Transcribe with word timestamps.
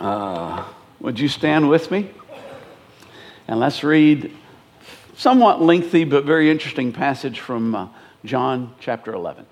Uh, 0.00 0.64
would 0.98 1.20
you 1.20 1.28
stand 1.28 1.68
with 1.68 1.88
me? 1.88 2.10
And 3.46 3.60
let's 3.60 3.84
read 3.84 4.36
somewhat 5.14 5.62
lengthy 5.62 6.02
but 6.02 6.24
very 6.24 6.50
interesting 6.50 6.92
passage 6.92 7.38
from 7.38 7.76
uh, 7.76 7.88
John 8.24 8.74
chapter 8.80 9.14
11. 9.14 9.46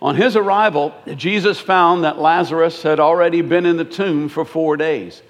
On 0.00 0.16
his 0.16 0.36
arrival, 0.36 0.94
Jesus 1.16 1.60
found 1.60 2.04
that 2.04 2.18
Lazarus 2.18 2.82
had 2.82 2.98
already 2.98 3.42
been 3.42 3.66
in 3.66 3.76
the 3.76 3.84
tomb 3.84 4.30
for 4.30 4.46
four 4.46 4.78
days. 4.78 5.20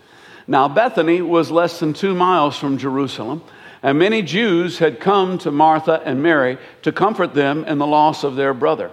Now, 0.46 0.68
Bethany 0.68 1.20
was 1.20 1.50
less 1.50 1.80
than 1.80 1.94
two 1.94 2.14
miles 2.14 2.56
from 2.56 2.78
Jerusalem, 2.78 3.42
and 3.82 3.98
many 3.98 4.22
Jews 4.22 4.78
had 4.78 5.00
come 5.00 5.38
to 5.38 5.50
Martha 5.50 6.00
and 6.04 6.22
Mary 6.22 6.58
to 6.82 6.92
comfort 6.92 7.34
them 7.34 7.64
in 7.64 7.78
the 7.78 7.88
loss 7.88 8.22
of 8.22 8.36
their 8.36 8.54
brother. 8.54 8.92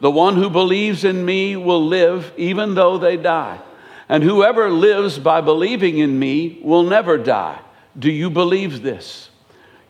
The 0.00 0.10
one 0.10 0.36
who 0.36 0.50
believes 0.50 1.04
in 1.04 1.24
me 1.24 1.56
will 1.56 1.86
live 1.86 2.32
even 2.36 2.74
though 2.74 2.98
they 2.98 3.16
die. 3.16 3.60
And 4.08 4.22
whoever 4.22 4.70
lives 4.70 5.18
by 5.18 5.40
believing 5.40 5.98
in 5.98 6.18
me 6.18 6.60
will 6.62 6.82
never 6.82 7.18
die. 7.18 7.60
Do 7.98 8.10
you 8.10 8.30
believe 8.30 8.82
this? 8.82 9.30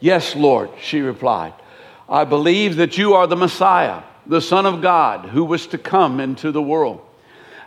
Yes, 0.01 0.37
Lord, 0.37 0.71
she 0.81 1.01
replied. 1.01 1.55
I 2.09 2.25
believe 2.25 2.77
that 2.77 2.97
you 2.97 3.15
are 3.15 3.27
the 3.27 3.37
Messiah, 3.37 4.03
the 4.27 4.41
Son 4.41 4.65
of 4.65 4.81
God, 4.81 5.29
who 5.29 5.45
was 5.45 5.67
to 5.69 5.79
come 5.79 6.21
into 6.21 6.53
the 6.53 6.63
world. 6.63 7.01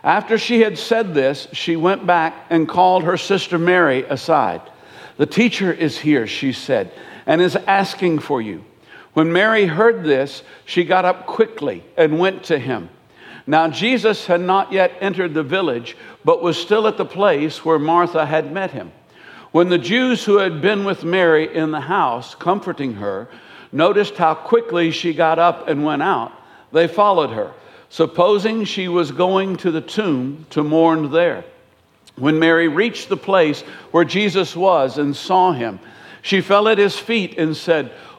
After 0.02 0.38
she 0.38 0.60
had 0.60 0.78
said 0.78 1.12
this, 1.12 1.46
she 1.52 1.76
went 1.76 2.06
back 2.06 2.46
and 2.48 2.66
called 2.66 3.04
her 3.04 3.18
sister 3.18 3.58
Mary 3.58 4.02
aside. 4.04 4.62
The 5.18 5.26
teacher 5.26 5.70
is 5.70 5.98
here, 5.98 6.26
she 6.26 6.54
said, 6.54 6.90
and 7.26 7.42
is 7.42 7.54
asking 7.54 8.20
for 8.20 8.40
you. 8.40 8.64
When 9.12 9.32
Mary 9.32 9.66
heard 9.66 10.04
this, 10.04 10.42
she 10.64 10.84
got 10.84 11.04
up 11.04 11.26
quickly 11.26 11.84
and 11.96 12.18
went 12.18 12.44
to 12.44 12.58
him. 12.58 12.88
Now, 13.46 13.68
Jesus 13.68 14.26
had 14.26 14.40
not 14.40 14.72
yet 14.72 14.92
entered 15.00 15.34
the 15.34 15.42
village, 15.42 15.96
but 16.24 16.42
was 16.42 16.56
still 16.56 16.86
at 16.86 16.96
the 16.96 17.04
place 17.04 17.64
where 17.64 17.78
Martha 17.78 18.24
had 18.24 18.52
met 18.52 18.70
him. 18.70 18.92
When 19.50 19.68
the 19.68 19.78
Jews 19.78 20.24
who 20.24 20.38
had 20.38 20.62
been 20.62 20.84
with 20.84 21.02
Mary 21.02 21.52
in 21.52 21.72
the 21.72 21.80
house, 21.80 22.36
comforting 22.36 22.94
her, 22.94 23.28
noticed 23.72 24.16
how 24.16 24.34
quickly 24.34 24.92
she 24.92 25.12
got 25.12 25.40
up 25.40 25.66
and 25.66 25.84
went 25.84 26.02
out, 26.02 26.32
they 26.70 26.86
followed 26.86 27.30
her, 27.30 27.52
supposing 27.88 28.64
she 28.64 28.86
was 28.86 29.10
going 29.10 29.56
to 29.56 29.72
the 29.72 29.80
tomb 29.80 30.46
to 30.50 30.62
mourn 30.62 31.10
there. 31.10 31.44
When 32.14 32.38
Mary 32.38 32.68
reached 32.68 33.08
the 33.08 33.16
place 33.16 33.62
where 33.90 34.04
Jesus 34.04 34.54
was 34.54 34.98
and 34.98 35.16
saw 35.16 35.52
him, 35.52 35.80
she 36.22 36.40
fell 36.40 36.68
at 36.68 36.78
his 36.78 36.96
feet 36.96 37.38
and 37.38 37.56
said, 37.56 37.90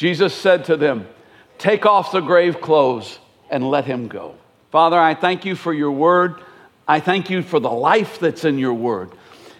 Jesus 0.00 0.34
said 0.34 0.64
to 0.64 0.78
them, 0.78 1.06
Take 1.58 1.84
off 1.84 2.10
the 2.10 2.22
grave 2.22 2.62
clothes 2.62 3.18
and 3.50 3.68
let 3.68 3.84
him 3.84 4.08
go. 4.08 4.34
Father, 4.70 4.98
I 4.98 5.12
thank 5.12 5.44
you 5.44 5.54
for 5.54 5.74
your 5.74 5.92
word. 5.92 6.36
I 6.88 7.00
thank 7.00 7.28
you 7.28 7.42
for 7.42 7.60
the 7.60 7.68
life 7.68 8.18
that's 8.18 8.46
in 8.46 8.56
your 8.56 8.72
word. 8.72 9.10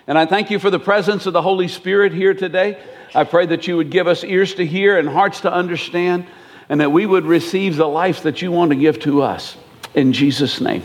And 0.07 0.17
I 0.17 0.25
thank 0.25 0.51
you 0.51 0.59
for 0.59 0.71
the 0.71 0.79
presence 0.79 1.27
of 1.27 1.35
the 1.35 1.43
Holy 1.43 1.69
Spirit 1.69 2.15
here 2.15 2.33
today. 2.33 2.83
I 3.15 3.25
pray 3.25 3.45
that 3.45 3.67
you 3.67 3.77
would 3.77 3.91
give 3.91 4.07
us 4.07 4.25
ears 4.25 4.55
to 4.55 4.65
hear 4.65 4.99
and 4.99 5.11
hearts 5.11 5.43
to 5.43 5.53
understand, 5.53 6.27
and 6.71 6.81
that 6.81 6.91
we 6.91 7.05
would 7.05 7.27
receive 7.27 7.77
the 7.77 7.87
life 7.87 8.23
that 8.23 8.41
you 8.41 8.51
want 8.51 8.71
to 8.71 8.77
give 8.77 8.99
to 9.01 9.21
us. 9.21 9.59
In 9.93 10.15
Jesus' 10.15 10.59
name, 10.59 10.85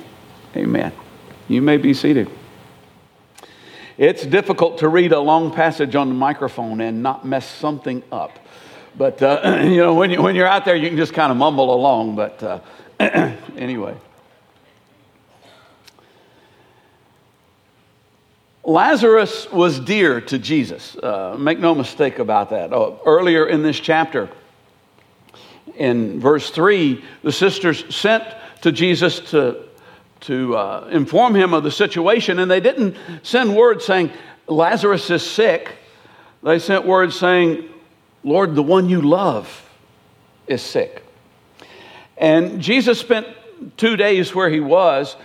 amen. 0.54 0.92
You 1.48 1.62
may 1.62 1.78
be 1.78 1.94
seated. 1.94 2.30
It's 3.98 4.26
difficult 4.26 4.80
to 4.80 4.90
read 4.90 5.14
a 5.14 5.20
long 5.22 5.54
passage 5.54 5.96
on 5.96 6.10
the 6.10 6.14
microphone 6.14 6.82
and 6.82 7.02
not 7.02 7.26
mess 7.26 7.50
something 7.50 8.04
up. 8.12 8.38
But, 8.98 9.22
uh, 9.22 9.62
you 9.64 9.78
know, 9.78 9.94
when, 9.94 10.12
you, 10.12 10.22
when 10.22 10.36
you're 10.36 10.48
out 10.48 10.66
there, 10.66 10.76
you 10.76 10.88
can 10.88 10.98
just 10.98 11.14
kind 11.14 11.32
of 11.32 11.38
mumble 11.38 11.74
along. 11.74 12.16
But 12.16 12.44
uh, 12.44 12.60
anyway. 13.58 13.96
Lazarus 18.64 19.52
was 19.52 19.80
dear 19.80 20.22
to 20.22 20.40
Jesus. 20.40 20.96
Uh, 20.98 21.36
make 21.38 21.60
no 21.60 21.76
mistake 21.76 22.18
about 22.18 22.50
that. 22.50 22.74
Oh, 22.74 23.00
earlier 23.06 23.46
in 23.48 23.62
this 23.62 23.80
chapter, 23.80 24.30
in 25.76 26.20
verse 26.20 26.50
3, 26.50 27.04
the 27.22 27.32
sisters 27.32 27.96
sent 27.96 28.24
to 28.62 28.72
Jesus 28.72 29.20
to 29.32 29.66
to 30.22 30.56
uh, 30.56 30.88
inform 30.92 31.36
him 31.36 31.54
of 31.54 31.64
the 31.64 31.70
situation, 31.70 32.40
and 32.40 32.50
they 32.50 32.60
didn't 32.60 32.98
send 33.22 33.56
word 33.56 33.82
saying, 33.82 34.12
Lazarus 34.48 35.10
is 35.12 35.24
sick. 35.24 35.76
They 36.42 36.58
sent 36.58 36.84
word 36.86 37.14
saying, 37.14 37.70
Lord, 38.26 38.56
the 38.56 38.64
one 38.64 38.90
you 38.90 39.02
love 39.02 39.70
is 40.48 40.64
sick. 40.64 41.04
And 42.18 42.60
Jesus 42.60 43.00
spent 43.00 43.28
two 43.78 43.96
days 43.96 44.34
where 44.34 44.50
he 44.50 44.60
was. 44.60 45.16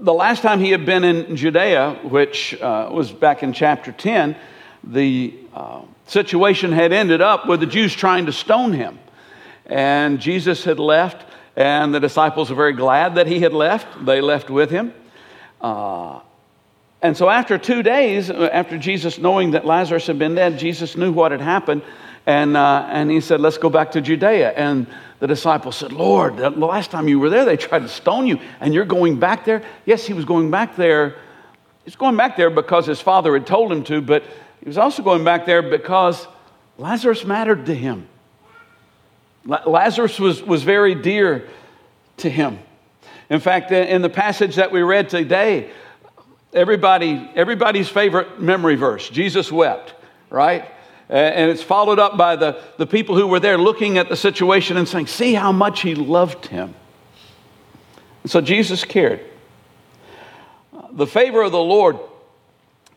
The 0.00 0.14
last 0.14 0.40
time 0.40 0.58
he 0.58 0.70
had 0.70 0.86
been 0.86 1.04
in 1.04 1.36
Judea, 1.36 2.00
which 2.02 2.58
uh, 2.62 2.88
was 2.90 3.12
back 3.12 3.42
in 3.42 3.52
chapter 3.52 3.92
10, 3.92 4.34
the 4.82 5.34
uh, 5.52 5.82
situation 6.06 6.72
had 6.72 6.94
ended 6.94 7.20
up 7.20 7.46
with 7.46 7.60
the 7.60 7.66
Jews 7.66 7.94
trying 7.94 8.24
to 8.24 8.32
stone 8.32 8.72
him. 8.72 8.98
And 9.66 10.18
Jesus 10.18 10.64
had 10.64 10.78
left 10.78 11.26
and 11.56 11.94
the 11.94 12.00
disciples 12.00 12.48
were 12.48 12.56
very 12.56 12.72
glad 12.72 13.16
that 13.16 13.26
he 13.26 13.40
had 13.40 13.52
left. 13.52 13.86
They 14.06 14.22
left 14.22 14.48
with 14.48 14.70
him. 14.70 14.94
Uh, 15.60 16.20
and 17.02 17.16
so, 17.16 17.28
after 17.28 17.58
two 17.58 17.82
days, 17.82 18.30
uh, 18.30 18.48
after 18.52 18.78
Jesus 18.78 19.18
knowing 19.18 19.52
that 19.52 19.66
Lazarus 19.66 20.06
had 20.06 20.18
been 20.18 20.34
dead, 20.34 20.58
Jesus 20.58 20.96
knew 20.96 21.12
what 21.12 21.32
had 21.32 21.40
happened. 21.40 21.82
And, 22.24 22.56
uh, 22.56 22.86
and 22.88 23.10
he 23.10 23.20
said, 23.20 23.40
Let's 23.40 23.58
go 23.58 23.68
back 23.68 23.92
to 23.92 24.00
Judea. 24.00 24.52
And 24.52 24.86
the 25.18 25.26
disciples 25.26 25.76
said, 25.76 25.92
Lord, 25.92 26.36
the 26.36 26.50
last 26.50 26.90
time 26.90 27.08
you 27.08 27.18
were 27.18 27.30
there, 27.30 27.44
they 27.44 27.56
tried 27.56 27.80
to 27.80 27.88
stone 27.88 28.26
you, 28.26 28.38
and 28.60 28.72
you're 28.72 28.84
going 28.84 29.18
back 29.18 29.44
there? 29.44 29.62
Yes, 29.84 30.06
he 30.06 30.12
was 30.12 30.24
going 30.24 30.50
back 30.50 30.76
there 30.76 31.16
he's 31.84 31.96
going 31.96 32.16
back 32.16 32.36
there 32.36 32.50
because 32.50 32.86
his 32.86 33.00
father 33.00 33.32
had 33.34 33.46
told 33.46 33.72
him 33.72 33.84
to, 33.84 34.00
but 34.00 34.22
he 34.60 34.66
was 34.66 34.78
also 34.78 35.02
going 35.02 35.24
back 35.24 35.46
there 35.46 35.62
because 35.62 36.26
Lazarus 36.78 37.24
mattered 37.24 37.66
to 37.66 37.74
him. 37.74 38.08
Lazarus 39.44 40.20
was, 40.20 40.42
was 40.42 40.62
very 40.62 40.94
dear 40.94 41.48
to 42.18 42.30
him. 42.30 42.60
In 43.28 43.40
fact, 43.40 43.72
in 43.72 44.02
the 44.02 44.10
passage 44.10 44.56
that 44.56 44.70
we 44.70 44.82
read 44.82 45.08
today, 45.08 45.70
everybody, 46.52 47.30
everybody's 47.34 47.88
favorite 47.88 48.40
memory 48.40 48.76
verse, 48.76 49.08
Jesus 49.08 49.50
wept, 49.50 49.94
right? 50.30 50.68
And 51.08 51.50
it's 51.50 51.62
followed 51.62 51.98
up 51.98 52.16
by 52.16 52.36
the, 52.36 52.62
the 52.78 52.86
people 52.86 53.16
who 53.16 53.26
were 53.26 53.40
there 53.40 53.58
looking 53.58 53.98
at 53.98 54.08
the 54.08 54.16
situation 54.16 54.78
and 54.78 54.88
saying, 54.88 55.08
See 55.08 55.34
how 55.34 55.52
much 55.52 55.82
he 55.82 55.94
loved 55.94 56.46
him. 56.46 56.74
And 58.22 58.30
so 58.30 58.40
Jesus 58.40 58.84
cared. 58.84 59.20
The 60.92 61.06
favor 61.06 61.42
of 61.42 61.52
the 61.52 61.58
Lord 61.58 61.98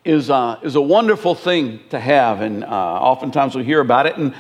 is, 0.06 0.30
uh, 0.30 0.60
is 0.62 0.76
a 0.76 0.82
wonderful 0.82 1.36
thing 1.36 1.82
to 1.90 2.00
have, 2.00 2.42
and 2.42 2.64
uh, 2.64 2.68
oftentimes 2.68 3.56
we 3.56 3.64
hear 3.66 3.82
about 3.82 4.06
it. 4.06 4.18
And 4.18 4.34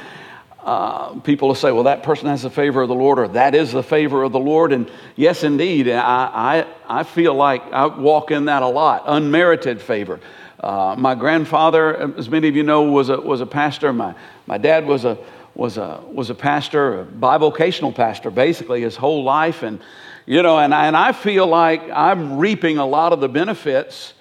uh, 0.65 1.19
people 1.19 1.50
will 1.50 1.56
say, 1.56 1.71
well, 1.71 1.83
that 1.83 2.01
person 2.01 2.27
has 2.27 2.41
the 2.41 2.50
favor 2.50 2.81
of 2.81 2.88
the 2.88 2.95
Lord, 2.95 3.19
or 3.19 3.27
that 3.29 3.53
is 3.53 3.71
the 3.71 3.83
favor 3.83 4.23
of 4.23 4.31
the 4.31 4.39
Lord. 4.39 4.73
And 4.73 4.91
yes, 5.15 5.44
indeed, 5.44 5.88
I, 5.88 6.65
I, 6.89 7.00
I 7.01 7.03
feel 7.03 7.35
like 7.35 7.62
I 7.71 7.85
walk 7.85 8.31
in 8.31 8.45
that 8.45 8.63
a 8.63 8.67
lot 8.67 9.03
unmerited 9.06 9.79
favor. 9.79 10.19
Uh, 10.59 10.95
my 10.97 11.13
grandfather, 11.13 12.15
as 12.17 12.29
many 12.29 12.47
of 12.47 12.56
you 12.56 12.63
know, 12.63 12.81
was 12.81 13.09
a, 13.09 13.21
was 13.21 13.41
a 13.41 13.45
pastor. 13.45 13.94
My, 13.94 14.15
my 14.47 14.57
dad 14.57 14.88
was 14.88 15.06
a, 15.06 15.19
was, 15.53 15.77
a, 15.77 16.01
was 16.12 16.31
a 16.31 16.35
pastor, 16.35 17.01
a 17.01 17.06
bivocational 17.06 17.94
pastor, 17.94 18.31
basically 18.31 18.81
his 18.81 18.95
whole 18.95 19.23
life. 19.23 19.61
And, 19.61 19.79
you 20.25 20.41
know, 20.41 20.57
and 20.57 20.73
I, 20.73 20.88
and 20.88 20.97
I 20.97 21.11
feel 21.11 21.45
like 21.45 21.83
I'm 21.91 22.39
reaping 22.39 22.79
a 22.79 22.88
lot 22.88 23.13
of 23.13 23.19
the 23.19 23.29
benefits 23.29 24.15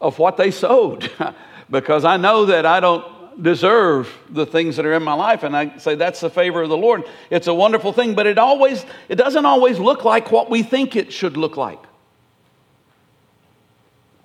of 0.00 0.18
what 0.18 0.36
they 0.36 0.50
sowed 0.50 1.08
because 1.70 2.04
I 2.04 2.16
know 2.16 2.46
that 2.46 2.66
I 2.66 2.80
don't 2.80 3.17
deserve 3.40 4.12
the 4.30 4.44
things 4.44 4.76
that 4.76 4.86
are 4.86 4.94
in 4.94 5.02
my 5.02 5.12
life. 5.12 5.42
And 5.42 5.56
i 5.56 5.76
say 5.78 5.94
that's 5.94 6.20
the 6.20 6.30
favor 6.30 6.62
of 6.62 6.68
the 6.68 6.76
lord. 6.76 7.04
It's 7.30 7.46
a 7.46 7.54
wonderful 7.54 7.92
thing 7.92 8.14
but 8.14 8.26
it 8.26 8.38
always 8.38 8.84
it 9.08 9.16
doesn't 9.16 9.46
always 9.46 9.78
look 9.78 10.04
like 10.04 10.30
what 10.32 10.50
we 10.50 10.62
think 10.62 10.96
it 10.96 11.12
should 11.12 11.36
look 11.36 11.56
like 11.56 11.82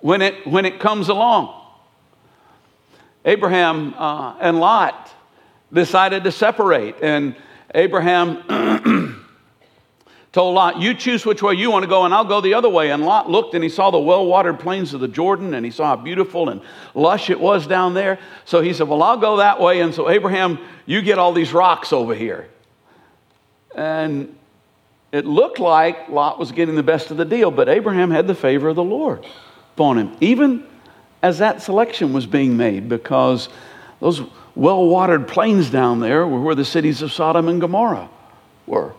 when 0.00 0.22
it 0.22 0.46
when 0.46 0.64
it 0.64 0.80
comes 0.80 1.08
along. 1.08 1.60
Abraham 3.24 3.94
uh, 3.94 4.36
and 4.40 4.60
lot 4.60 5.10
decided 5.72 6.24
to 6.24 6.30
separate 6.30 6.94
and 7.02 7.34
abraham 7.74 8.42
told 10.34 10.56
Lot, 10.56 10.80
You 10.80 10.94
choose 10.94 11.24
which 11.24 11.42
way 11.42 11.54
you 11.54 11.70
want 11.70 11.84
to 11.84 11.88
go, 11.88 12.04
and 12.04 12.12
I'll 12.12 12.24
go 12.24 12.40
the 12.40 12.54
other 12.54 12.68
way. 12.68 12.90
And 12.90 13.04
Lot 13.04 13.30
looked 13.30 13.54
and 13.54 13.62
he 13.62 13.70
saw 13.70 13.90
the 13.90 13.98
well 13.98 14.26
watered 14.26 14.58
plains 14.58 14.92
of 14.92 15.00
the 15.00 15.08
Jordan, 15.08 15.54
and 15.54 15.64
he 15.64 15.70
saw 15.70 15.96
how 15.96 15.96
beautiful 15.96 16.50
and 16.50 16.60
lush 16.92 17.30
it 17.30 17.38
was 17.38 17.66
down 17.68 17.94
there. 17.94 18.18
So 18.44 18.60
he 18.60 18.74
said, 18.74 18.88
Well, 18.88 19.02
I'll 19.02 19.16
go 19.16 19.38
that 19.38 19.60
way. 19.60 19.80
And 19.80 19.94
so, 19.94 20.10
Abraham, 20.10 20.58
you 20.86 21.00
get 21.02 21.18
all 21.18 21.32
these 21.32 21.52
rocks 21.52 21.92
over 21.92 22.14
here. 22.14 22.48
And 23.76 24.36
it 25.12 25.24
looked 25.24 25.60
like 25.60 26.08
Lot 26.08 26.40
was 26.40 26.50
getting 26.50 26.74
the 26.74 26.82
best 26.82 27.12
of 27.12 27.16
the 27.16 27.24
deal, 27.24 27.52
but 27.52 27.68
Abraham 27.68 28.10
had 28.10 28.26
the 28.26 28.34
favor 28.34 28.68
of 28.68 28.76
the 28.76 28.84
Lord 28.84 29.24
upon 29.74 29.98
him, 29.98 30.16
even 30.20 30.66
as 31.22 31.38
that 31.38 31.62
selection 31.62 32.12
was 32.12 32.26
being 32.26 32.56
made, 32.56 32.88
because 32.88 33.48
those 34.00 34.20
well 34.56 34.84
watered 34.88 35.28
plains 35.28 35.70
down 35.70 36.00
there 36.00 36.26
were 36.26 36.40
where 36.40 36.54
the 36.56 36.64
cities 36.64 37.02
of 37.02 37.12
Sodom 37.12 37.48
and 37.48 37.60
Gomorrah 37.60 38.08
were. 38.66 38.94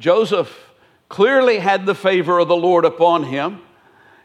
Joseph 0.00 0.72
clearly 1.10 1.58
had 1.58 1.84
the 1.86 1.94
favor 1.94 2.38
of 2.38 2.48
the 2.48 2.56
Lord 2.56 2.84
upon 2.84 3.24
him, 3.24 3.60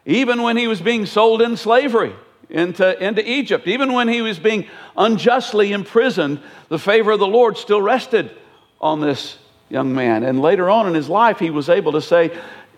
even 0.05 0.41
when 0.41 0.55
he 0.55 0.67
was 0.67 0.81
being 0.81 1.05
sold 1.05 1.41
in 1.41 1.57
slavery 1.57 2.15
into, 2.49 3.03
into 3.03 3.29
Egypt, 3.29 3.67
even 3.67 3.91
when 3.91 4.07
he 4.07 4.21
was 4.21 4.39
being 4.39 4.67
unjustly 4.95 5.73
imprisoned, 5.73 6.39
the 6.69 6.79
favor 6.79 7.11
of 7.11 7.19
the 7.19 7.27
Lord 7.27 7.57
still 7.57 7.81
rested 7.81 8.31
on 8.79 9.01
this 9.01 9.37
young 9.69 9.93
man. 9.93 10.23
And 10.23 10.41
later 10.41 10.69
on 10.69 10.87
in 10.87 10.93
his 10.93 11.09
life, 11.09 11.39
he 11.39 11.49
was 11.49 11.69
able 11.69 11.91
to 11.91 12.01
say, 12.01 12.37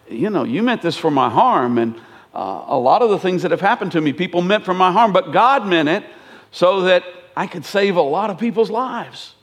You 0.10 0.30
know, 0.32 0.44
you 0.44 0.64
meant 0.64 0.82
this 0.82 0.98
for 0.98 1.12
my 1.12 1.30
harm. 1.30 1.78
And 1.78 1.96
uh, 2.34 2.66
a 2.68 2.80
lot 2.80 3.02
of 3.02 3.10
the 3.10 3.20
things 3.20 3.44
that 3.44 3.52
have 3.52 3.62
happened 3.62 3.92
to 3.92 4.02
me, 4.02 4.14
people 4.14 4.42
meant 4.42 4.66
for 4.66 4.74
my 4.74 4.92
harm, 4.92 5.14
but 5.14 5.32
God 5.32 5.68
meant 5.68 5.90
it 5.90 6.04
so 6.52 6.82
that 6.82 7.04
I 7.36 7.46
could 7.46 7.66
save 7.66 7.98
a 7.98 8.02
lot 8.02 8.32
of 8.32 8.40
people's 8.40 8.72
lives. 8.72 9.36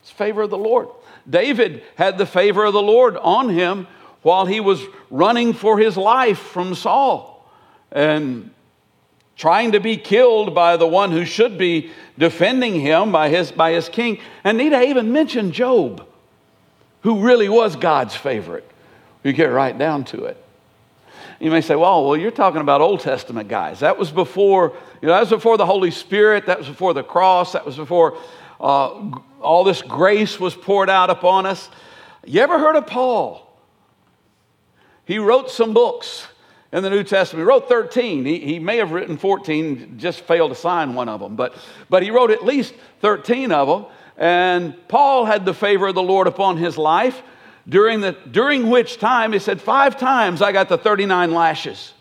It's 0.00 0.10
favor 0.10 0.42
of 0.42 0.50
the 0.50 0.56
Lord. 0.56 0.88
David 1.28 1.82
had 1.96 2.18
the 2.18 2.26
favor 2.26 2.64
of 2.64 2.72
the 2.72 2.82
Lord 2.82 3.16
on 3.16 3.48
him 3.48 3.86
while 4.22 4.46
he 4.46 4.60
was 4.60 4.82
running 5.10 5.52
for 5.52 5.78
his 5.78 5.96
life 5.96 6.38
from 6.38 6.74
Saul 6.74 7.50
and 7.92 8.50
trying 9.36 9.72
to 9.72 9.80
be 9.80 9.96
killed 9.96 10.54
by 10.54 10.76
the 10.76 10.86
one 10.86 11.12
who 11.12 11.24
should 11.24 11.56
be 11.56 11.90
defending 12.18 12.80
him 12.80 13.12
by 13.12 13.28
his, 13.28 13.52
by 13.52 13.72
his 13.72 13.88
king. 13.88 14.18
And 14.42 14.60
I 14.60 14.86
even 14.86 15.12
mention 15.12 15.52
Job, 15.52 16.06
who 17.02 17.20
really 17.20 17.48
was 17.48 17.76
God's 17.76 18.16
favorite? 18.16 18.68
You 19.22 19.32
get 19.32 19.46
right 19.46 19.76
down 19.76 20.04
to 20.06 20.24
it. 20.24 20.44
You 21.40 21.52
may 21.52 21.60
say, 21.60 21.76
well, 21.76 22.04
well, 22.04 22.16
you're 22.16 22.32
talking 22.32 22.60
about 22.60 22.80
Old 22.80 23.00
Testament 23.00 23.48
guys. 23.48 23.80
That 23.80 23.96
was 23.96 24.10
before, 24.10 24.72
you 25.00 25.06
know, 25.06 25.14
that 25.14 25.20
was 25.20 25.30
before 25.30 25.56
the 25.56 25.66
Holy 25.66 25.92
Spirit, 25.92 26.46
that 26.46 26.58
was 26.58 26.66
before 26.66 26.94
the 26.94 27.04
cross, 27.04 27.52
that 27.52 27.64
was 27.64 27.76
before 27.76 28.18
uh, 28.60 29.18
all 29.40 29.64
this 29.64 29.82
grace 29.82 30.38
was 30.38 30.54
poured 30.54 30.90
out 30.90 31.10
upon 31.10 31.46
us. 31.46 31.68
You 32.24 32.40
ever 32.40 32.58
heard 32.58 32.76
of 32.76 32.86
Paul? 32.86 33.44
He 35.04 35.18
wrote 35.18 35.50
some 35.50 35.72
books 35.72 36.26
in 36.72 36.82
the 36.82 36.90
New 36.90 37.02
Testament. 37.02 37.44
He 37.44 37.48
wrote 37.48 37.68
13. 37.68 38.24
He, 38.24 38.38
he 38.40 38.58
may 38.58 38.76
have 38.76 38.92
written 38.92 39.16
14, 39.16 39.98
just 39.98 40.20
failed 40.22 40.50
to 40.50 40.54
sign 40.54 40.94
one 40.94 41.08
of 41.08 41.20
them. 41.20 41.36
But, 41.36 41.56
but 41.88 42.02
he 42.02 42.10
wrote 42.10 42.30
at 42.30 42.44
least 42.44 42.74
13 43.00 43.52
of 43.52 43.68
them. 43.68 43.86
And 44.16 44.88
Paul 44.88 45.24
had 45.24 45.44
the 45.44 45.54
favor 45.54 45.86
of 45.88 45.94
the 45.94 46.02
Lord 46.02 46.26
upon 46.26 46.56
his 46.56 46.76
life, 46.76 47.22
during, 47.68 48.00
the, 48.00 48.12
during 48.30 48.70
which 48.70 48.98
time, 48.98 49.32
he 49.32 49.38
said, 49.38 49.60
Five 49.60 49.98
times 49.98 50.40
I 50.40 50.52
got 50.52 50.68
the 50.68 50.78
39 50.78 51.32
lashes 51.32 51.92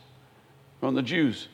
from 0.80 0.96
the 0.96 1.02
Jews. 1.02 1.48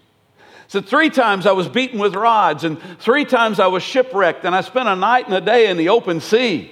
So 0.74 0.82
three 0.82 1.12
times 1.12 1.46
I 1.46 1.52
was 1.52 1.68
beaten 1.68 2.00
with 2.00 2.16
rods, 2.16 2.64
and 2.64 2.82
three 2.98 3.26
times 3.26 3.60
I 3.60 3.68
was 3.68 3.84
shipwrecked, 3.84 4.44
and 4.44 4.56
I 4.56 4.62
spent 4.62 4.90
a 4.90 4.96
night 4.96 5.28
and 5.28 5.36
a 5.36 5.40
day 5.40 5.70
in 5.70 5.78
the 5.78 5.90
open 5.90 6.20
sea. 6.20 6.72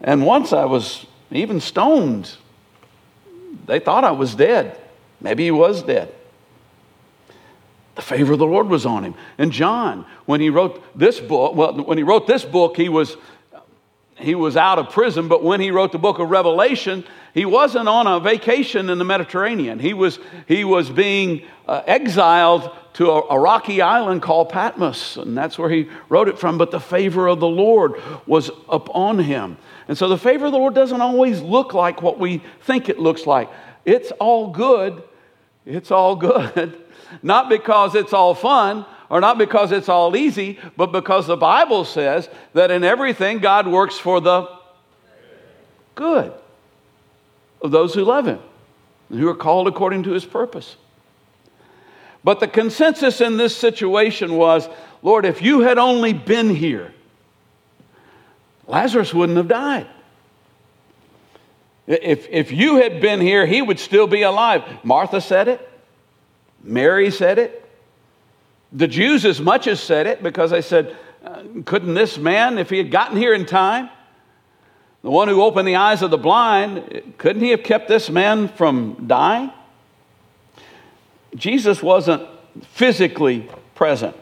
And 0.00 0.24
once 0.24 0.52
I 0.52 0.66
was 0.66 1.04
even 1.32 1.58
stoned. 1.58 2.36
They 3.66 3.80
thought 3.80 4.04
I 4.04 4.12
was 4.12 4.36
dead. 4.36 4.78
Maybe 5.20 5.42
he 5.42 5.50
was 5.50 5.82
dead. 5.82 6.14
The 7.96 8.02
favor 8.02 8.34
of 8.34 8.38
the 8.38 8.46
Lord 8.46 8.68
was 8.68 8.86
on 8.86 9.02
him. 9.02 9.16
And 9.36 9.50
John, 9.50 10.06
when 10.26 10.40
he 10.40 10.48
wrote 10.48 10.96
this 10.96 11.18
book, 11.18 11.56
well, 11.56 11.72
when 11.72 11.98
he 11.98 12.04
wrote 12.04 12.28
this 12.28 12.44
book, 12.44 12.76
he 12.76 12.88
was 12.88 13.16
he 14.20 14.34
was 14.34 14.56
out 14.56 14.78
of 14.78 14.90
prison, 14.90 15.28
but 15.28 15.42
when 15.42 15.60
he 15.60 15.70
wrote 15.70 15.92
the 15.92 15.98
book 15.98 16.18
of 16.18 16.30
Revelation, 16.30 17.04
he 17.34 17.44
wasn't 17.44 17.88
on 17.88 18.06
a 18.06 18.20
vacation 18.20 18.90
in 18.90 18.98
the 18.98 19.04
Mediterranean. 19.04 19.78
He 19.78 19.94
was, 19.94 20.18
he 20.46 20.64
was 20.64 20.90
being 20.90 21.42
uh, 21.66 21.82
exiled 21.86 22.70
to 22.94 23.10
a, 23.10 23.20
a, 23.28 23.38
rocky 23.38 23.80
island 23.80 24.22
called 24.22 24.48
Patmos, 24.48 25.16
and 25.16 25.38
that's 25.38 25.58
where 25.58 25.70
he 25.70 25.88
wrote 26.08 26.28
it 26.28 26.38
from. 26.38 26.58
But 26.58 26.72
the 26.72 26.80
favor 26.80 27.28
of 27.28 27.38
the 27.38 27.48
Lord 27.48 27.94
was 28.26 28.50
upon 28.68 29.20
him. 29.20 29.56
And 29.86 29.96
so 29.96 30.08
the 30.08 30.18
favor 30.18 30.46
of 30.46 30.52
the 30.52 30.58
Lord 30.58 30.74
doesn't 30.74 31.00
always 31.00 31.40
look 31.40 31.72
like 31.72 32.02
what 32.02 32.18
we 32.18 32.42
think 32.62 32.88
it 32.88 32.98
looks 32.98 33.26
like. 33.26 33.48
It's 33.84 34.10
all 34.12 34.48
good. 34.48 35.02
It's 35.64 35.90
all 35.90 36.16
good. 36.16 36.80
Not 37.22 37.48
because 37.48 37.94
it's 37.94 38.12
all 38.12 38.34
fun, 38.34 38.84
or 39.10 39.20
not 39.20 39.36
because 39.36 39.72
it's 39.72 39.88
all 39.88 40.16
easy, 40.16 40.58
but 40.76 40.92
because 40.92 41.26
the 41.26 41.36
Bible 41.36 41.84
says 41.84 42.28
that 42.54 42.70
in 42.70 42.84
everything 42.84 43.38
God 43.38 43.66
works 43.66 43.98
for 43.98 44.20
the 44.20 44.48
good 45.96 46.32
of 47.60 47.72
those 47.72 47.92
who 47.92 48.04
love 48.04 48.26
Him 48.26 48.38
who 49.10 49.28
are 49.28 49.34
called 49.34 49.66
according 49.66 50.04
to 50.04 50.12
His 50.12 50.24
purpose. 50.24 50.76
But 52.22 52.38
the 52.38 52.46
consensus 52.46 53.20
in 53.20 53.36
this 53.36 53.56
situation 53.56 54.36
was 54.36 54.68
Lord, 55.02 55.24
if 55.24 55.42
you 55.42 55.60
had 55.60 55.78
only 55.78 56.12
been 56.12 56.54
here, 56.54 56.92
Lazarus 58.66 59.12
wouldn't 59.12 59.38
have 59.38 59.48
died. 59.48 59.86
If, 61.86 62.28
if 62.30 62.52
you 62.52 62.76
had 62.76 63.00
been 63.00 63.20
here, 63.20 63.46
he 63.46 63.60
would 63.62 63.80
still 63.80 64.06
be 64.06 64.22
alive. 64.22 64.62
Martha 64.84 65.20
said 65.20 65.48
it. 65.48 65.68
Mary 66.62 67.10
said 67.10 67.38
it. 67.38 67.68
The 68.72 68.86
Jews, 68.86 69.24
as 69.24 69.40
much 69.40 69.66
as 69.66 69.80
said 69.80 70.06
it, 70.06 70.22
because 70.22 70.50
they 70.50 70.62
said, 70.62 70.96
uh, 71.24 71.42
couldn't 71.64 71.94
this 71.94 72.18
man, 72.18 72.58
if 72.58 72.70
he 72.70 72.78
had 72.78 72.90
gotten 72.90 73.16
here 73.16 73.34
in 73.34 73.44
time, 73.44 73.90
the 75.02 75.10
one 75.10 75.28
who 75.28 75.42
opened 75.42 75.66
the 75.66 75.76
eyes 75.76 76.02
of 76.02 76.10
the 76.10 76.18
blind, 76.18 77.14
couldn't 77.18 77.42
he 77.42 77.50
have 77.50 77.62
kept 77.62 77.88
this 77.88 78.08
man 78.10 78.48
from 78.48 79.06
dying? 79.06 79.50
Jesus 81.34 81.82
wasn't 81.82 82.28
physically 82.62 83.48
present, 83.74 84.16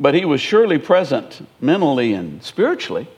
but 0.00 0.14
he 0.14 0.24
was 0.24 0.40
surely 0.40 0.78
present 0.78 1.46
mentally 1.60 2.12
and 2.12 2.42
spiritually 2.42 3.08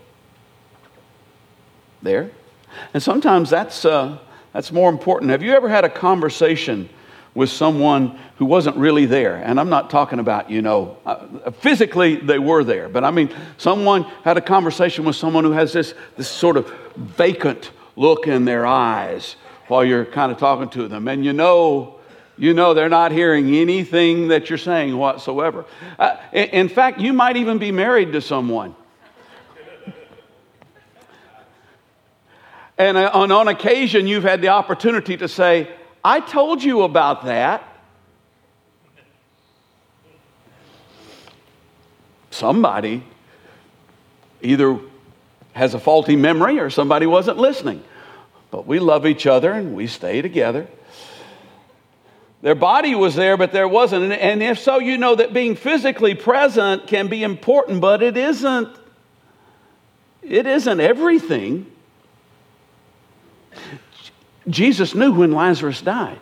there. 2.03 2.31
And 2.93 3.03
sometimes 3.03 3.49
that's, 3.51 3.85
uh, 3.85 4.19
That's 4.55 4.71
more 4.71 4.89
important. 4.89 5.33
Have 5.33 5.43
you 5.43 5.53
ever 5.53 5.69
had 5.69 5.85
a 5.85 5.89
conversation 5.89 6.89
with 7.35 7.51
someone 7.51 8.19
who 8.37 8.45
wasn't 8.45 8.77
really 8.77 9.07
there? 9.07 9.37
And 9.37 9.59
I'm 9.59 9.69
not 9.69 9.91
talking 9.91 10.19
about, 10.19 10.51
you 10.51 10.63
know, 10.63 10.97
uh, 11.05 11.51
physically 11.51 12.17
they 12.17 12.39
were 12.39 12.65
there, 12.65 12.89
but 12.89 13.05
I 13.05 13.11
mean, 13.11 13.35
someone 13.57 14.05
had 14.23 14.37
a 14.37 14.41
conversation 14.41 15.05
with 15.05 15.17
someone 15.17 15.45
who 15.45 15.53
has 15.53 15.73
this, 15.73 15.95
this 16.17 16.29
sort 16.29 16.57
of 16.57 16.73
vacant 16.97 17.71
look 17.97 18.27
in 18.27 18.45
their 18.45 18.67
eyes 18.67 19.37
while 19.69 19.85
you're 19.85 20.05
kind 20.05 20.31
of 20.31 20.39
talking 20.39 20.69
to 20.71 20.89
them. 20.89 21.09
And 21.09 21.25
you 21.25 21.33
know, 21.33 21.99
you 22.37 22.55
know 22.55 22.75
they're 22.75 22.89
not 22.89 23.13
hearing 23.13 23.55
anything 23.55 24.29
that 24.29 24.49
you're 24.49 24.59
saying 24.59 24.97
whatsoever. 24.97 25.65
Uh, 25.99 26.17
in, 26.33 26.49
in 26.49 26.69
fact, 26.69 27.01
you 27.01 27.13
might 27.13 27.37
even 27.37 27.59
be 27.59 27.73
married 27.73 28.13
to 28.13 28.21
someone 28.21 28.75
And 32.77 32.97
uh, 32.97 33.11
on, 33.15 33.31
on 33.31 33.49
occasion, 33.49 34.07
you've 34.07 34.25
had 34.25 34.41
the 34.41 34.49
opportunity 34.49 35.17
to 35.17 35.29
say, 35.29 35.71
I 36.05 36.21
told 36.21 36.63
you 36.63 36.83
about 36.83 37.25
that. 37.25 37.67
Somebody 42.31 43.03
either 44.43 44.79
has 45.55 45.73
a 45.73 45.79
faulty 45.79 46.17
memory 46.17 46.59
or 46.59 46.69
somebody 46.69 47.07
wasn't 47.07 47.39
listening. 47.39 47.83
But 48.51 48.67
we 48.67 48.79
love 48.79 49.07
each 49.07 49.27
other 49.27 49.53
and 49.53 49.75
we 49.75 49.87
stay 49.87 50.21
together. 50.21 50.67
Their 52.43 52.55
body 52.55 52.95
was 52.95 53.15
there, 53.15 53.39
but 53.39 53.53
there 53.53 53.67
wasn't. 53.67 54.13
And 54.13 54.43
if 54.43 54.59
so, 54.59 54.79
you 54.79 54.99
know 54.99 55.15
that 55.15 55.33
being 55.33 55.57
physically 55.57 56.15
present 56.15 56.87
can 56.87 57.09
be 57.09 57.23
important, 57.23 57.81
but 57.81 58.03
it 58.03 58.19
isn't. 58.19 58.69
It 60.23 60.47
isn't 60.47 60.81
everything. 60.81 61.71
Jesus 64.49 64.95
knew 64.95 65.13
when 65.13 65.33
Lazarus 65.33 65.81
died. 65.81 66.21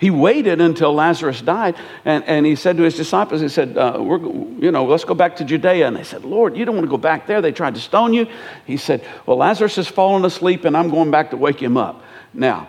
He 0.00 0.10
waited 0.10 0.60
until 0.60 0.94
Lazarus 0.94 1.42
died, 1.42 1.74
and, 2.04 2.22
and 2.24 2.46
he 2.46 2.54
said 2.54 2.76
to 2.76 2.84
his 2.84 2.94
disciples, 2.94 3.40
he 3.40 3.48
said, 3.48 3.76
uh, 3.76 3.98
we're, 4.00 4.20
you 4.20 4.70
know, 4.70 4.84
let's 4.84 5.04
go 5.04 5.14
back 5.14 5.36
to 5.36 5.44
Judea. 5.44 5.88
And 5.88 5.96
they 5.96 6.04
said, 6.04 6.24
Lord, 6.24 6.56
you 6.56 6.64
don't 6.64 6.76
want 6.76 6.84
to 6.84 6.90
go 6.90 6.98
back 6.98 7.26
there. 7.26 7.42
They 7.42 7.50
tried 7.50 7.74
to 7.74 7.80
stone 7.80 8.12
you. 8.12 8.28
He 8.64 8.76
said, 8.76 9.04
well, 9.26 9.38
Lazarus 9.38 9.74
has 9.74 9.88
fallen 9.88 10.24
asleep, 10.24 10.64
and 10.64 10.76
I'm 10.76 10.88
going 10.88 11.10
back 11.10 11.30
to 11.30 11.36
wake 11.36 11.60
him 11.60 11.76
up. 11.76 12.02
Now, 12.32 12.68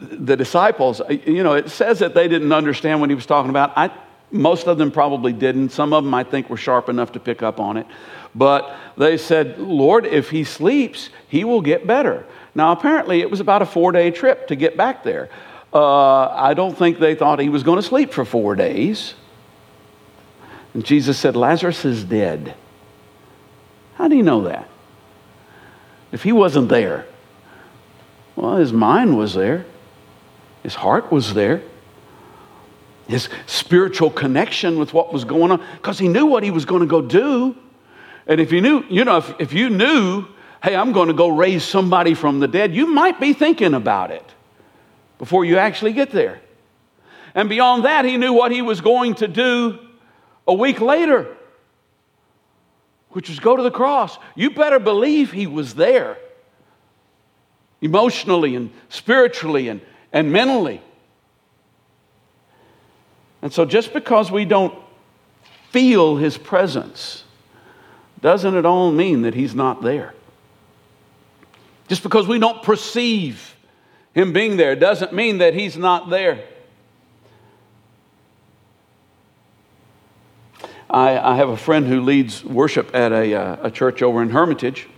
the 0.00 0.34
disciples, 0.34 1.02
uh, 1.02 1.08
you 1.08 1.42
know, 1.42 1.52
it 1.52 1.68
says 1.68 1.98
that 1.98 2.14
they 2.14 2.28
didn't 2.28 2.52
understand 2.52 3.00
what 3.02 3.10
he 3.10 3.14
was 3.14 3.26
talking 3.26 3.50
about. 3.50 3.72
I, 3.76 3.90
most 4.30 4.66
of 4.66 4.78
them 4.78 4.90
probably 4.90 5.34
didn't. 5.34 5.68
Some 5.68 5.92
of 5.92 6.02
them, 6.02 6.14
I 6.14 6.24
think, 6.24 6.48
were 6.48 6.56
sharp 6.56 6.88
enough 6.88 7.12
to 7.12 7.20
pick 7.20 7.42
up 7.42 7.60
on 7.60 7.76
it. 7.76 7.86
But 8.34 8.74
they 8.96 9.18
said, 9.18 9.58
Lord, 9.58 10.06
if 10.06 10.30
he 10.30 10.44
sleeps, 10.44 11.10
he 11.28 11.44
will 11.44 11.60
get 11.60 11.86
better. 11.86 12.24
Now, 12.54 12.72
apparently, 12.72 13.20
it 13.20 13.30
was 13.30 13.40
about 13.40 13.62
a 13.62 13.66
four 13.66 13.92
day 13.92 14.10
trip 14.10 14.48
to 14.48 14.56
get 14.56 14.76
back 14.76 15.04
there. 15.04 15.30
Uh, 15.72 16.26
I 16.26 16.54
don't 16.54 16.76
think 16.76 16.98
they 16.98 17.14
thought 17.14 17.38
he 17.38 17.48
was 17.48 17.62
going 17.62 17.76
to 17.76 17.82
sleep 17.82 18.12
for 18.12 18.24
four 18.24 18.54
days. 18.54 19.14
And 20.74 20.84
Jesus 20.84 21.18
said, 21.18 21.34
Lazarus 21.34 21.84
is 21.84 22.04
dead. 22.04 22.54
How 23.94 24.08
do 24.08 24.16
you 24.16 24.22
know 24.22 24.42
that? 24.42 24.68
If 26.12 26.22
he 26.22 26.32
wasn't 26.32 26.68
there, 26.68 27.06
well, 28.36 28.56
his 28.56 28.72
mind 28.72 29.16
was 29.16 29.34
there, 29.34 29.64
his 30.62 30.74
heart 30.74 31.10
was 31.10 31.34
there, 31.34 31.62
his 33.08 33.28
spiritual 33.46 34.10
connection 34.10 34.78
with 34.78 34.94
what 34.94 35.12
was 35.12 35.24
going 35.24 35.50
on, 35.50 35.62
because 35.76 35.98
he 35.98 36.08
knew 36.08 36.26
what 36.26 36.42
he 36.42 36.50
was 36.50 36.64
going 36.64 36.80
to 36.80 36.86
go 36.86 37.00
do. 37.00 37.56
And 38.26 38.40
if 38.40 38.52
you 38.52 38.60
knew, 38.60 38.84
you 38.88 39.04
know, 39.04 39.18
if, 39.18 39.34
if 39.38 39.52
you 39.52 39.68
knew 39.70 40.26
hey, 40.62 40.76
I'm 40.76 40.92
going 40.92 41.08
to 41.08 41.14
go 41.14 41.28
raise 41.28 41.64
somebody 41.64 42.14
from 42.14 42.38
the 42.38 42.48
dead, 42.48 42.74
you 42.74 42.86
might 42.86 43.18
be 43.18 43.32
thinking 43.32 43.74
about 43.74 44.10
it 44.10 44.24
before 45.18 45.44
you 45.44 45.58
actually 45.58 45.92
get 45.92 46.10
there. 46.10 46.40
And 47.34 47.48
beyond 47.48 47.84
that, 47.84 48.04
he 48.04 48.16
knew 48.16 48.32
what 48.32 48.52
he 48.52 48.62
was 48.62 48.80
going 48.80 49.14
to 49.16 49.28
do 49.28 49.78
a 50.46 50.54
week 50.54 50.80
later, 50.80 51.36
which 53.10 53.28
was 53.28 53.40
go 53.40 53.56
to 53.56 53.62
the 53.62 53.70
cross. 53.70 54.18
You 54.34 54.50
better 54.50 54.78
believe 54.78 55.32
he 55.32 55.46
was 55.46 55.74
there 55.74 56.18
emotionally 57.80 58.54
and 58.54 58.70
spiritually 58.88 59.68
and, 59.68 59.80
and 60.12 60.30
mentally. 60.30 60.80
And 63.40 63.52
so, 63.52 63.64
just 63.64 63.92
because 63.92 64.30
we 64.30 64.44
don't 64.44 64.74
feel 65.70 66.16
his 66.16 66.38
presence, 66.38 67.24
doesn't 68.20 68.54
at 68.54 68.64
all 68.64 68.92
mean 68.92 69.22
that 69.22 69.34
he's 69.34 69.54
not 69.54 69.82
there. 69.82 70.14
Just 71.92 72.02
because 72.02 72.26
we 72.26 72.38
don't 72.38 72.62
perceive 72.62 73.54
him 74.14 74.32
being 74.32 74.56
there 74.56 74.74
doesn't 74.74 75.12
mean 75.12 75.36
that 75.36 75.52
he's 75.52 75.76
not 75.76 76.08
there. 76.08 76.42
I, 80.88 81.18
I 81.18 81.36
have 81.36 81.50
a 81.50 81.56
friend 81.58 81.86
who 81.86 82.00
leads 82.00 82.42
worship 82.46 82.94
at 82.94 83.12
a, 83.12 83.34
uh, 83.34 83.56
a 83.64 83.70
church 83.70 84.00
over 84.00 84.22
in 84.22 84.30
Hermitage, 84.30 84.88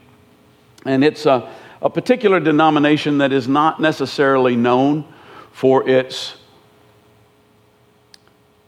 and 0.86 1.02
it's 1.02 1.26
a, 1.26 1.52
a 1.82 1.90
particular 1.90 2.38
denomination 2.38 3.18
that 3.18 3.32
is 3.32 3.48
not 3.48 3.80
necessarily 3.80 4.54
known 4.54 5.04
for 5.50 5.88
its 5.88 6.36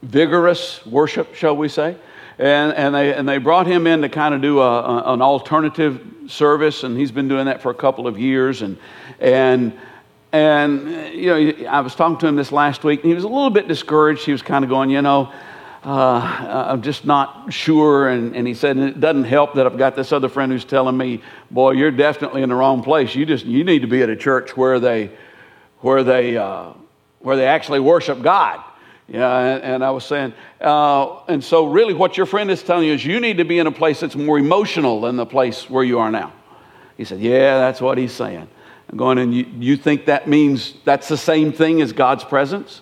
vigorous 0.01 0.85
worship, 0.85 1.33
shall 1.33 1.55
we 1.55 1.69
say. 1.69 1.95
And, 2.37 2.73
and, 2.73 2.93
they, 2.93 3.13
and 3.13 3.29
they 3.29 3.37
brought 3.37 3.67
him 3.67 3.87
in 3.87 4.01
to 4.01 4.09
kind 4.09 4.35
of 4.35 4.41
do 4.41 4.59
a, 4.59 4.81
a, 4.81 5.13
an 5.13 5.21
alternative 5.21 6.16
service, 6.27 6.83
and 6.83 6.97
he's 6.97 7.11
been 7.11 7.27
doing 7.27 7.45
that 7.45 7.61
for 7.61 7.71
a 7.71 7.75
couple 7.75 8.07
of 8.07 8.19
years. 8.19 8.61
And, 8.61 8.77
and, 9.19 9.77
and, 10.31 11.13
you 11.13 11.27
know, 11.27 11.67
I 11.67 11.81
was 11.81 11.95
talking 11.95 12.17
to 12.19 12.27
him 12.27 12.35
this 12.35 12.51
last 12.51 12.83
week, 12.83 13.01
and 13.01 13.09
he 13.09 13.15
was 13.15 13.23
a 13.23 13.29
little 13.29 13.49
bit 13.49 13.67
discouraged. 13.67 14.25
He 14.25 14.31
was 14.31 14.41
kind 14.41 14.63
of 14.63 14.69
going, 14.69 14.89
you 14.89 15.01
know, 15.01 15.31
uh, 15.83 16.67
I'm 16.69 16.81
just 16.81 17.05
not 17.05 17.53
sure. 17.53 18.09
And, 18.09 18.35
and 18.35 18.45
he 18.47 18.53
said, 18.53 18.77
it 18.77 18.99
doesn't 18.99 19.23
help 19.23 19.53
that 19.53 19.65
I've 19.65 19.77
got 19.77 19.95
this 19.95 20.11
other 20.11 20.27
friend 20.27 20.51
who's 20.51 20.65
telling 20.65 20.97
me, 20.97 21.21
boy, 21.49 21.71
you're 21.71 21.91
definitely 21.91 22.43
in 22.43 22.49
the 22.49 22.55
wrong 22.55 22.83
place. 22.83 23.15
You 23.15 23.25
just, 23.25 23.45
you 23.45 23.63
need 23.63 23.83
to 23.83 23.87
be 23.87 24.01
at 24.01 24.09
a 24.09 24.15
church 24.15 24.57
where 24.57 24.79
they, 24.79 25.11
where 25.79 26.03
they, 26.03 26.35
uh, 26.35 26.73
where 27.19 27.37
they 27.37 27.47
actually 27.47 27.79
worship 27.79 28.21
God. 28.21 28.63
Yeah, 29.07 29.39
and, 29.39 29.63
and 29.63 29.85
I 29.85 29.91
was 29.91 30.05
saying, 30.05 30.33
uh, 30.59 31.23
and 31.27 31.41
so 31.41 31.67
really 31.67 31.93
what 31.93 32.17
your 32.17 32.25
friend 32.25 32.51
is 32.51 32.61
telling 32.61 32.87
you 32.87 32.93
is 32.93 33.05
you 33.05 33.19
need 33.19 33.37
to 33.37 33.45
be 33.45 33.57
in 33.57 33.67
a 33.67 33.71
place 33.71 34.01
that's 34.01 34.15
more 34.15 34.37
emotional 34.37 35.01
than 35.01 35.15
the 35.15 35.25
place 35.25 35.69
where 35.69 35.83
you 35.83 35.99
are 35.99 36.11
now. 36.11 36.33
He 36.97 37.05
said, 37.05 37.19
Yeah, 37.19 37.57
that's 37.57 37.79
what 37.79 37.97
he's 37.97 38.11
saying. 38.11 38.47
I'm 38.89 38.97
going, 38.97 39.17
and 39.17 39.33
you, 39.33 39.45
you 39.59 39.77
think 39.77 40.05
that 40.05 40.27
means 40.27 40.73
that's 40.83 41.07
the 41.07 41.17
same 41.17 41.51
thing 41.53 41.81
as 41.81 41.93
God's 41.93 42.23
presence? 42.23 42.81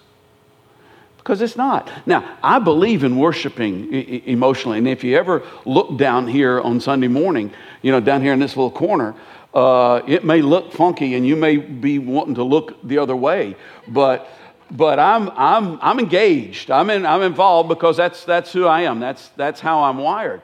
Because 1.18 1.42
it's 1.42 1.56
not. 1.56 1.92
Now, 2.06 2.38
I 2.44 2.60
believe 2.60 3.04
in 3.04 3.18
worshiping 3.18 3.92
emotionally. 3.92 4.78
And 4.78 4.88
if 4.88 5.04
you 5.04 5.18
ever 5.18 5.42
look 5.66 5.98
down 5.98 6.28
here 6.28 6.62
on 6.62 6.80
Sunday 6.80 7.08
morning, 7.08 7.52
you 7.82 7.92
know, 7.92 8.00
down 8.00 8.22
here 8.22 8.34
in 8.34 8.40
this 8.40 8.56
little 8.56 8.70
corner, 8.70 9.16
uh, 9.56 10.02
it 10.06 10.24
may 10.24 10.44
look 10.44 10.72
funky 10.72 11.16
and 11.16 11.26
you 11.26 11.36
may 11.36 11.58
be 11.58 11.98
wanting 11.98 12.36
to 12.36 12.44
look 12.44 12.78
the 12.88 13.00
other 13.00 13.16
way, 13.16 13.56
but 13.88 14.30
but 14.72 15.00
I'm, 15.00 15.30
I'm, 15.32 15.80
I'm 15.82 16.00
engaged. 16.00 16.72
I'm, 16.72 16.90
in, 16.90 17.06
I'm 17.06 17.22
involved 17.22 17.70
because 17.70 17.98
that's, 17.98 18.26
that's 18.26 18.52
who 18.52 18.66
I 18.66 18.82
am. 18.82 19.00
That's, 19.00 19.30
that's 19.30 19.60
how 19.60 19.84
I'm 19.84 19.98
wired. 19.98 20.42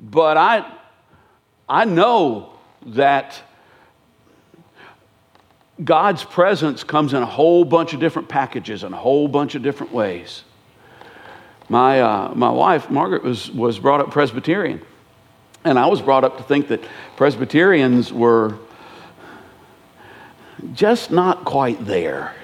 But 0.00 0.36
I, 0.36 0.70
I 1.68 1.84
know 1.84 2.52
that 2.86 3.40
God's 5.82 6.24
presence 6.24 6.82
comes 6.82 7.12
in 7.12 7.22
a 7.22 7.26
whole 7.26 7.64
bunch 7.64 7.92
of 7.92 8.00
different 8.00 8.28
packages 8.28 8.82
and 8.82 8.94
a 8.94 8.98
whole 8.98 9.28
bunch 9.28 9.54
of 9.54 9.62
different 9.62 9.92
ways. 9.92 10.44
My, 11.68 12.00
uh, 12.00 12.32
my 12.34 12.50
wife, 12.50 12.90
Margaret, 12.90 13.22
was, 13.22 13.50
was 13.50 13.78
brought 13.78 14.00
up 14.00 14.10
Presbyterian. 14.10 14.80
And 15.64 15.78
I 15.78 15.86
was 15.86 16.00
brought 16.00 16.24
up 16.24 16.38
to 16.38 16.42
think 16.42 16.68
that 16.68 16.82
Presbyterians 17.16 18.12
were 18.12 18.58
just 20.72 21.10
not 21.10 21.44
quite 21.44 21.84
there. 21.84 22.34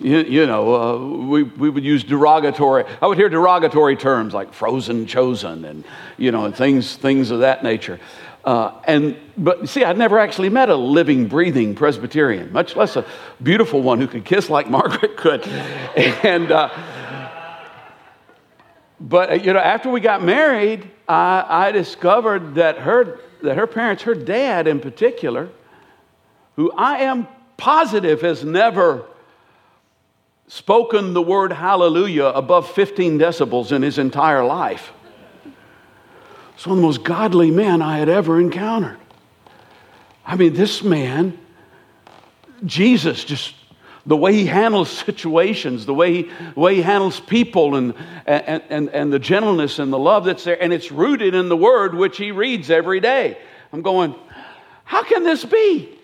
You, 0.00 0.18
you 0.18 0.46
know, 0.46 0.74
uh, 0.74 1.26
we, 1.26 1.42
we 1.42 1.70
would 1.70 1.84
use 1.84 2.04
derogatory, 2.04 2.84
I 3.02 3.06
would 3.08 3.18
hear 3.18 3.28
derogatory 3.28 3.96
terms 3.96 4.32
like 4.32 4.54
frozen 4.54 5.06
chosen 5.06 5.64
and, 5.64 5.84
you 6.16 6.30
know, 6.30 6.44
and 6.44 6.54
things, 6.54 6.94
things 6.94 7.32
of 7.32 7.40
that 7.40 7.64
nature. 7.64 7.98
Uh, 8.44 8.80
and, 8.84 9.16
but 9.36 9.68
see, 9.68 9.82
I'd 9.82 9.98
never 9.98 10.20
actually 10.20 10.50
met 10.50 10.68
a 10.68 10.76
living, 10.76 11.26
breathing 11.26 11.74
Presbyterian, 11.74 12.52
much 12.52 12.76
less 12.76 12.94
a 12.94 13.04
beautiful 13.42 13.82
one 13.82 14.00
who 14.00 14.06
could 14.06 14.24
kiss 14.24 14.48
like 14.48 14.70
Margaret 14.70 15.16
could. 15.16 15.44
And, 15.46 16.52
uh, 16.52 16.70
but, 19.00 19.30
uh, 19.30 19.34
you 19.34 19.52
know, 19.52 19.58
after 19.58 19.90
we 19.90 20.00
got 20.00 20.22
married, 20.22 20.88
I, 21.08 21.44
I 21.48 21.72
discovered 21.72 22.54
that 22.54 22.78
her, 22.78 23.18
that 23.42 23.56
her 23.56 23.66
parents, 23.66 24.04
her 24.04 24.14
dad 24.14 24.68
in 24.68 24.78
particular, 24.78 25.48
who 26.54 26.70
I 26.70 26.98
am 26.98 27.26
positive 27.56 28.20
has 28.20 28.44
never 28.44 29.04
spoken 30.48 31.12
the 31.12 31.22
word 31.22 31.52
hallelujah 31.52 32.26
above 32.26 32.70
15 32.70 33.18
decibels 33.18 33.70
in 33.70 33.82
his 33.82 33.98
entire 33.98 34.44
life. 34.44 34.92
It's 36.54 36.66
one 36.66 36.78
of 36.78 36.82
the 36.82 36.86
most 36.86 37.04
godly 37.04 37.50
men 37.50 37.82
I 37.82 37.98
had 37.98 38.08
ever 38.08 38.40
encountered. 38.40 38.98
I 40.26 40.36
mean, 40.36 40.54
this 40.54 40.82
man, 40.82 41.38
Jesus, 42.64 43.24
just 43.24 43.54
the 44.04 44.16
way 44.16 44.32
he 44.32 44.46
handles 44.46 44.90
situations, 45.06 45.86
the 45.86 45.94
way 45.94 46.14
he, 46.14 46.30
the 46.54 46.60
way 46.60 46.74
he 46.74 46.82
handles 46.82 47.20
people, 47.20 47.76
and, 47.76 47.94
and, 48.26 48.62
and, 48.68 48.88
and 48.88 49.12
the 49.12 49.18
gentleness 49.18 49.78
and 49.78 49.92
the 49.92 49.98
love 49.98 50.24
that's 50.24 50.44
there. 50.44 50.60
And 50.60 50.72
it's 50.72 50.90
rooted 50.90 51.34
in 51.34 51.48
the 51.48 51.56
word 51.56 51.94
which 51.94 52.16
he 52.16 52.32
reads 52.32 52.70
every 52.70 53.00
day. 53.00 53.38
I'm 53.72 53.82
going, 53.82 54.14
how 54.84 55.02
can 55.02 55.22
this 55.22 55.44
be? 55.44 55.97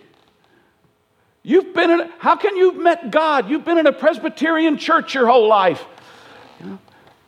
You've 1.45 1.75
been 1.75 1.91
in, 1.91 2.09
how 2.17 2.35
can 2.35 2.57
you've 2.57 2.77
met 2.77 3.11
God? 3.11 3.51
You've 3.51 3.63
been 3.63 3.77
in 3.77 3.85
a 3.85 3.93
Presbyterian 3.93 4.79
church 4.79 5.13
your 5.13 5.27
whole 5.27 5.47
life. 5.47 5.85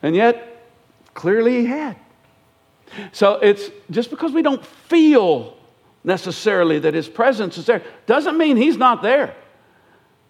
And 0.02 0.16
yet, 0.16 0.66
clearly 1.14 1.60
he 1.60 1.66
had. 1.66 1.96
So 3.12 3.34
it's 3.36 3.70
just 3.92 4.10
because 4.10 4.32
we 4.32 4.42
don't 4.42 4.66
feel 4.66 5.56
necessarily 6.04 6.80
that 6.80 6.96
his 6.96 7.08
presence 7.08 7.60
is 7.60 7.68
there 7.68 7.84
doesn't 8.08 8.40
mean 8.40 8.58
he's 8.58 8.76
not 8.76 9.04
there. 9.04 9.36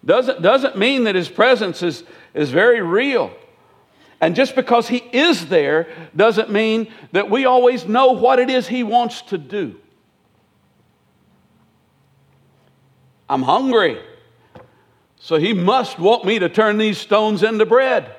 Doesn't, 0.04 0.42
doesn't 0.42 0.76
mean 0.76 1.04
that 1.04 1.14
his 1.14 1.30
presence 1.30 1.82
is, 1.82 2.04
is 2.34 2.50
very 2.50 2.82
real. 2.82 3.30
And 4.20 4.36
just 4.36 4.54
because 4.54 4.88
he 4.88 4.98
is 4.98 5.46
there 5.46 5.88
doesn't 6.14 6.50
mean 6.50 6.92
that 7.12 7.30
we 7.30 7.46
always 7.46 7.86
know 7.86 8.12
what 8.12 8.38
it 8.38 8.50
is 8.50 8.68
he 8.68 8.82
wants 8.82 9.22
to 9.22 9.38
do. 9.38 9.80
I'm 13.28 13.42
hungry, 13.42 14.00
so 15.18 15.36
he 15.36 15.52
must 15.52 15.98
want 15.98 16.24
me 16.24 16.38
to 16.38 16.48
turn 16.48 16.78
these 16.78 16.98
stones 16.98 17.42
into 17.42 17.66
bread. 17.66 18.14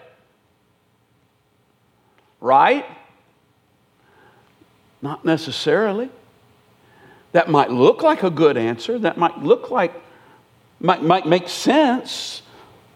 Right? 2.40 2.86
Not 5.02 5.26
necessarily. 5.26 6.10
That 7.32 7.50
might 7.50 7.72
look 7.72 8.02
like 8.02 8.24
a 8.24 8.30
good 8.30 8.58
answer. 8.58 9.00
That 9.00 9.18
might 9.18 9.40
look 9.40 9.72
like, 9.72 9.94
might, 10.80 11.04
might 11.04 11.26
make 11.26 11.50
sense, 11.50 12.42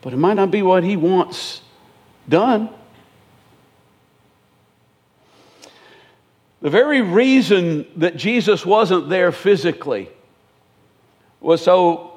but 0.02 0.14
it 0.14 0.18
might 0.18 0.36
not 0.36 0.52
be 0.52 0.62
what 0.62 0.84
he 0.84 0.98
wants 0.98 1.62
done. 2.28 2.70
The 6.62 6.70
very 6.70 7.02
reason 7.02 7.86
that 7.98 8.16
Jesus 8.16 8.66
wasn't 8.66 9.10
there 9.10 9.32
physically 9.32 10.10
was 11.44 11.62
so 11.62 12.14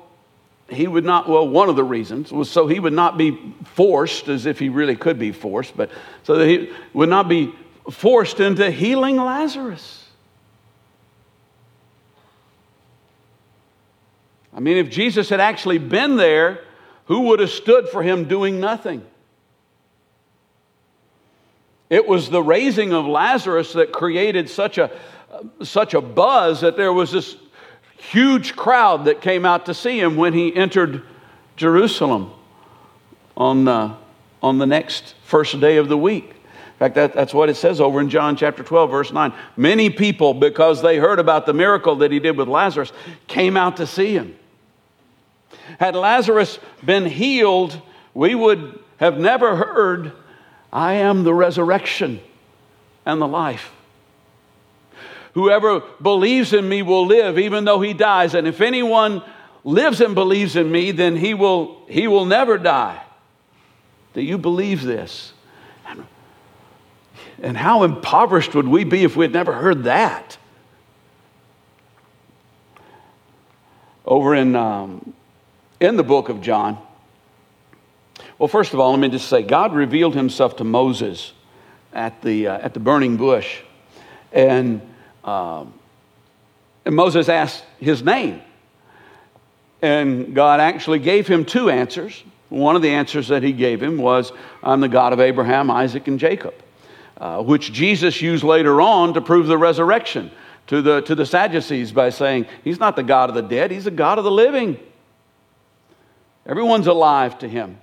he 0.69 0.87
would 0.87 1.05
not, 1.05 1.29
well, 1.29 1.47
one 1.47 1.69
of 1.69 1.77
the 1.77 1.85
reasons 1.85 2.33
was 2.33 2.51
so 2.51 2.67
he 2.67 2.81
would 2.81 2.93
not 2.93 3.17
be 3.17 3.55
forced, 3.75 4.29
as 4.29 4.47
if 4.47 4.59
he 4.59 4.69
really 4.69 4.97
could 4.97 5.19
be 5.19 5.31
forced, 5.33 5.77
but 5.77 5.91
so 6.25 6.37
that 6.37 6.47
he 6.49 6.73
would 6.93 7.09
not 7.09 7.29
be 7.29 7.55
forced 7.91 8.41
into 8.41 8.71
healing 8.71 9.17
Lazarus. 9.17 10.05
I 14.53 14.61
mean, 14.61 14.79
if 14.79 14.91
Jesus 14.91 15.29
had 15.29 15.39
actually 15.39 15.79
been 15.79 16.17
there, 16.17 16.65
who 17.05 17.21
would 17.23 17.41
have 17.41 17.51
stood 17.51 17.89
for 17.89 18.03
him 18.03 18.25
doing 18.25 18.59
nothing? 18.59 19.05
It 21.89 22.09
was 22.09 22.31
the 22.31 22.43
raising 22.43 22.93
of 22.93 23.07
Lazarus 23.07 23.75
that 23.75 23.93
created 23.93 24.51
such 24.51 24.79
a, 24.79 24.91
such 25.63 25.95
a 25.95 26.01
buzz 26.01 26.63
that 26.63 26.77
there 26.77 26.93
was 26.93 27.13
this 27.13 27.37
huge 27.97 28.57
crowd 28.57 29.07
that 29.07 29.21
came 29.21 29.45
out 29.45 29.67
to 29.67 29.75
see 29.75 29.99
him 29.99 30.17
when 30.17 30.33
he 30.33 30.55
entered 30.55 31.03
Jerusalem 31.57 32.31
on, 33.37 33.67
uh, 33.69 33.97
on 34.43 34.59
the 34.59 34.67
next 34.67 35.15
first 35.25 35.59
day 35.61 35.77
of 35.77 35.89
the 35.89 35.99
week. 35.99 36.31
In 36.31 36.79
fact, 36.79 36.95
that, 36.97 37.15
that's 37.15 37.33
what 37.33 37.49
it 37.49 37.55
says 37.55 37.81
over 37.81 38.01
in 38.01 38.11
John 38.11 38.37
chapter 38.37 38.63
12, 38.63 38.91
verse 38.91 39.13
9. 39.13 39.33
Many 39.57 39.89
people, 39.89 40.35
because 40.35 40.83
they 40.83 40.99
heard 40.99 41.19
about 41.19 41.47
the 41.47 41.55
miracle 41.55 41.97
that 41.97 42.13
he 42.13 42.19
did 42.19 42.37
with 42.37 42.49
Lazarus, 42.49 42.93
came 43.27 43.57
out 43.57 43.79
to 43.79 43.87
see 43.87 44.13
him. 44.13 44.37
Had 45.81 45.95
Lazarus 45.95 46.59
been 46.85 47.07
healed, 47.07 47.81
we 48.13 48.35
would 48.35 48.79
have 48.99 49.19
never 49.19 49.57
heard, 49.57 50.13
I 50.73 50.95
am 50.95 51.25
the 51.25 51.33
resurrection 51.33 52.21
and 53.07 53.21
the 53.21 53.29
life. 53.29 53.73
Whoever 55.37 55.81
believes 56.01 56.55
in 56.55 56.67
me 56.67 56.81
will 56.81 57.05
live 57.05 57.39
even 57.39 57.67
though 57.67 57.79
he 57.79 57.93
dies. 57.93 58.35
And 58.35 58.47
if 58.47 58.63
anyone 58.63 59.23
lives 59.65 60.01
and 60.01 60.15
believes 60.15 60.57
in 60.57 60.73
me, 60.73 60.93
then 60.93 61.15
he 61.15 61.35
will, 61.35 61.83
he 61.89 62.09
will 62.09 62.25
never 62.25 62.57
die. 62.57 63.03
Do 64.15 64.23
you 64.23 64.39
believe 64.39 64.83
this? 64.83 65.35
And 67.43 67.55
how 67.55 67.83
impoverished 67.83 68.55
would 68.55 68.67
we 68.67 68.85
be 68.85 69.05
if 69.05 69.15
we 69.15 69.27
had 69.27 69.33
never 69.35 69.53
heard 69.53 69.85
that? 69.85 70.39
Over 74.07 74.35
in, 74.35 74.57
um, 74.57 75.13
in 75.81 75.97
the 75.97 76.03
book 76.03 76.31
of 76.31 76.41
John, 76.41 76.79
well, 78.39 78.49
first 78.49 78.73
of 78.73 78.81
all, 78.81 78.93
let 78.93 79.01
me 79.01 79.11
just 79.11 79.29
say 79.29 79.43
God 79.43 79.75
revealed 79.75 80.15
himself 80.15 80.57
to 80.57 80.65
Moses 80.65 81.35
at 81.93 82.23
the, 82.23 82.47
uh, 82.47 82.57
at 82.57 82.73
the 82.73 82.81
burning 82.81 83.19
bush. 83.19 83.61
And, 84.33 84.81
um, 85.27 85.75
and 86.85 86.95
Moses 86.95 87.29
asked 87.29 87.65
his 87.79 88.03
name. 88.03 88.41
And 89.83 90.35
God 90.35 90.61
actually 90.61 91.01
gave 91.01 91.27
him 91.27 91.45
two 91.45 91.69
answers. 91.69 92.25
One 92.49 92.77
of 92.77 92.83
the 92.83 92.91
answers 92.91 93.29
that 93.29 93.43
he 93.43 93.53
gave 93.53 93.83
him 93.83 93.99
was, 93.99 94.33
I'm 94.63 94.81
the 94.81 94.89
God 94.89 95.13
of 95.13 95.21
Abraham, 95.21 95.71
Isaac, 95.71 96.09
and 96.09 96.19
Jacob 96.19 96.55
uh, 97.19 97.43
which 97.43 97.73
Jesus 97.73 98.21
used 98.21 98.45
later 98.45 98.81
on 98.81 99.15
to 99.15 99.21
prove 99.21 99.47
the 99.47 99.59
resurrection 99.59 100.31
to 100.67 100.83
the, 100.83 101.01
to 101.03 101.15
the 101.15 101.25
Sadducees 101.25 101.93
by 101.93 102.11
saying, 102.11 102.47
He's 102.65 102.79
not 102.79 102.97
the 102.97 103.03
God 103.03 103.29
of 103.31 103.35
the 103.35 103.43
dead, 103.43 103.71
He's 103.71 103.85
the 103.85 103.91
God 103.91 104.19
of 104.19 104.25
the 104.25 104.31
living. 104.31 104.79
Everyone's 106.45 106.87
alive 106.87 107.39
to 107.39 107.49
Him. 107.49 107.79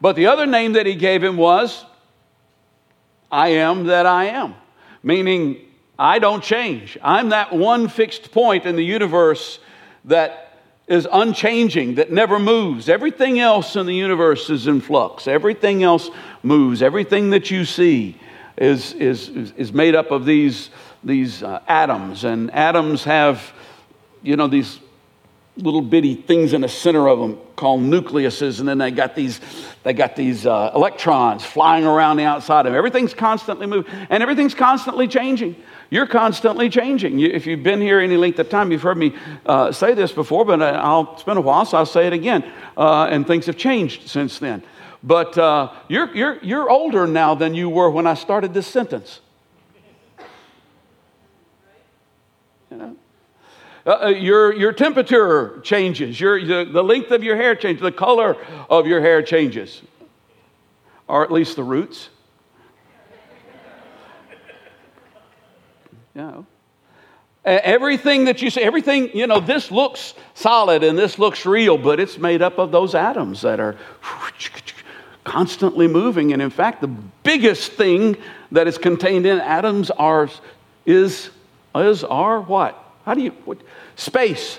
But 0.00 0.16
the 0.16 0.26
other 0.26 0.46
name 0.46 0.72
that 0.74 0.86
He 0.86 0.94
gave 0.94 1.22
him 1.22 1.36
was, 1.36 1.84
I 3.30 3.48
am 3.48 3.84
that 3.86 4.06
I 4.06 4.26
am, 4.26 4.54
meaning 5.02 5.58
I 5.98 6.18
don't 6.18 6.42
change. 6.44 6.96
I'm 7.02 7.30
that 7.30 7.52
one 7.52 7.88
fixed 7.88 8.30
point 8.30 8.66
in 8.66 8.76
the 8.76 8.84
universe 8.84 9.58
that 10.04 10.44
is 10.86 11.06
unchanging, 11.10 11.96
that 11.96 12.10
never 12.10 12.38
moves. 12.38 12.88
Everything 12.88 13.40
else 13.40 13.76
in 13.76 13.84
the 13.84 13.94
universe 13.94 14.48
is 14.48 14.66
in 14.66 14.80
flux. 14.80 15.26
Everything 15.26 15.82
else 15.82 16.08
moves. 16.42 16.82
Everything 16.82 17.30
that 17.30 17.50
you 17.50 17.64
see 17.64 18.18
is, 18.56 18.92
is, 18.94 19.28
is 19.28 19.72
made 19.72 19.94
up 19.94 20.10
of 20.10 20.24
these, 20.24 20.70
these 21.04 21.42
uh, 21.42 21.60
atoms, 21.68 22.24
and 22.24 22.50
atoms 22.52 23.04
have, 23.04 23.52
you 24.22 24.36
know, 24.36 24.46
these 24.46 24.78
little 25.56 25.82
bitty 25.82 26.14
things 26.14 26.52
in 26.52 26.62
the 26.62 26.68
center 26.68 27.08
of 27.08 27.18
them 27.18 27.38
called 27.58 27.82
nucleuses, 27.82 28.60
and 28.60 28.68
then 28.68 28.78
they 28.78 28.90
got 28.90 29.14
these, 29.14 29.40
they 29.82 29.92
got 29.92 30.16
these 30.16 30.46
uh, 30.46 30.70
electrons 30.74 31.44
flying 31.44 31.84
around 31.84 32.16
the 32.16 32.24
outside 32.24 32.60
of 32.64 32.72
them. 32.72 32.78
Everything's 32.78 33.12
constantly 33.12 33.66
moving, 33.66 33.92
and 34.08 34.22
everything's 34.22 34.54
constantly 34.54 35.08
changing. 35.08 35.56
You're 35.90 36.06
constantly 36.06 36.70
changing. 36.70 37.18
You, 37.18 37.28
if 37.28 37.46
you've 37.46 37.64
been 37.64 37.80
here 37.80 37.98
any 37.98 38.16
length 38.16 38.38
of 38.38 38.48
time, 38.48 38.70
you've 38.70 38.82
heard 38.82 38.96
me 38.96 39.14
uh, 39.44 39.72
say 39.72 39.92
this 39.94 40.12
before, 40.12 40.44
but 40.44 40.62
I'll 40.62 41.18
spend 41.18 41.36
a 41.36 41.42
while, 41.42 41.66
so 41.66 41.78
I'll 41.78 41.86
say 41.86 42.06
it 42.06 42.12
again. 42.12 42.44
Uh, 42.76 43.08
and 43.10 43.26
things 43.26 43.46
have 43.46 43.56
changed 43.56 44.08
since 44.08 44.38
then. 44.38 44.62
But 45.02 45.36
uh, 45.36 45.72
you're, 45.88 46.14
you're, 46.14 46.38
you're 46.42 46.70
older 46.70 47.06
now 47.06 47.34
than 47.34 47.54
you 47.54 47.68
were 47.68 47.90
when 47.90 48.06
I 48.06 48.14
started 48.14 48.54
this 48.54 48.66
sentence. 48.66 49.20
You 52.70 52.76
know? 52.76 52.96
Uh, 53.88 53.98
uh 54.02 54.08
your, 54.08 54.54
your 54.54 54.70
temperature 54.70 55.60
changes, 55.62 56.20
your, 56.20 56.44
the, 56.44 56.70
the 56.70 56.84
length 56.84 57.10
of 57.10 57.24
your 57.24 57.36
hair 57.36 57.56
changes, 57.56 57.80
the 57.80 57.90
color 57.90 58.36
of 58.68 58.86
your 58.86 59.00
hair 59.00 59.22
changes, 59.22 59.80
or 61.06 61.24
at 61.24 61.32
least 61.32 61.56
the 61.56 61.64
roots. 61.64 62.10
You 66.14 66.22
know. 66.22 66.46
Everything 67.44 68.26
that 68.26 68.42
you 68.42 68.50
see, 68.50 68.60
everything, 68.60 69.16
you 69.16 69.26
know, 69.26 69.40
this 69.40 69.70
looks 69.70 70.12
solid 70.34 70.82
and 70.82 70.98
this 70.98 71.18
looks 71.18 71.46
real, 71.46 71.78
but 71.78 71.98
it's 71.98 72.18
made 72.18 72.42
up 72.42 72.58
of 72.58 72.72
those 72.72 72.94
atoms 72.94 73.40
that 73.40 73.58
are 73.58 73.76
constantly 75.24 75.86
moving. 75.86 76.34
And 76.34 76.42
in 76.42 76.50
fact, 76.50 76.82
the 76.82 76.88
biggest 76.88 77.72
thing 77.72 78.18
that 78.52 78.66
is 78.66 78.76
contained 78.76 79.24
in 79.24 79.38
atoms 79.38 79.90
are, 79.92 80.28
is, 80.84 81.30
is 81.74 82.04
our 82.04 82.40
what? 82.42 82.87
How 83.08 83.14
do 83.14 83.22
you, 83.22 83.30
what? 83.46 83.56
Space. 83.96 84.58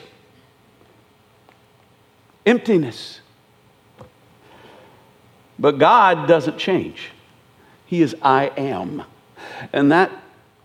Emptiness. 2.48 3.22
But 5.60 5.78
God 5.78 6.28
doesn't 6.28 6.58
change. 6.58 7.12
He 7.86 8.02
is 8.02 8.16
I 8.24 8.48
am. 8.58 9.04
And 9.72 9.92
that 9.92 10.10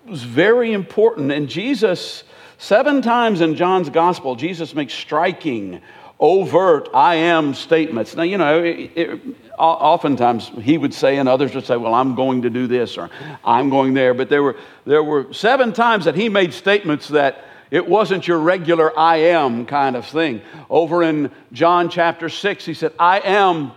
was 0.07 0.23
very 0.23 0.73
important. 0.73 1.31
And 1.31 1.47
Jesus, 1.47 2.25
seven 2.57 3.03
times 3.03 3.42
in 3.42 3.55
John's 3.55 3.90
gospel, 3.90 4.35
Jesus 4.35 4.75
makes 4.75 4.94
striking 4.94 5.83
overt 6.18 6.88
I 6.94 7.16
am 7.16 7.53
statements. 7.53 8.16
Now, 8.16 8.23
you 8.23 8.38
know, 8.38 8.64
it, 8.64 8.92
it, 8.97 9.20
oftentimes 9.59 10.51
he 10.62 10.79
would 10.79 10.94
say, 10.94 11.18
and 11.18 11.29
others 11.29 11.55
would 11.55 11.66
say, 11.66 11.77
well, 11.77 11.92
I'm 11.92 12.14
going 12.14 12.40
to 12.42 12.51
do 12.51 12.66
this 12.66 12.97
or 12.97 13.11
I'm 13.44 13.68
going 13.68 13.92
there. 13.92 14.14
But 14.14 14.31
there 14.31 14.42
were, 14.42 14.57
there 14.87 15.03
were 15.03 15.35
seven 15.35 15.75
times 15.75 16.07
that 16.07 16.14
he 16.14 16.31
made 16.31 16.55
statements 16.55 17.09
that 17.09 17.44
it 17.70 17.88
wasn't 17.88 18.29
your 18.29 18.38
regular 18.38 18.96
I 18.98 19.16
am 19.16 19.66
kind 19.66 19.96
of 19.96 20.07
thing. 20.07 20.42
Over 20.68 21.03
in 21.03 21.31
John 21.53 21.88
chapter 21.88 22.29
6, 22.29 22.64
he 22.64 22.74
said, 22.74 22.92
I 22.98 23.20
am 23.20 23.72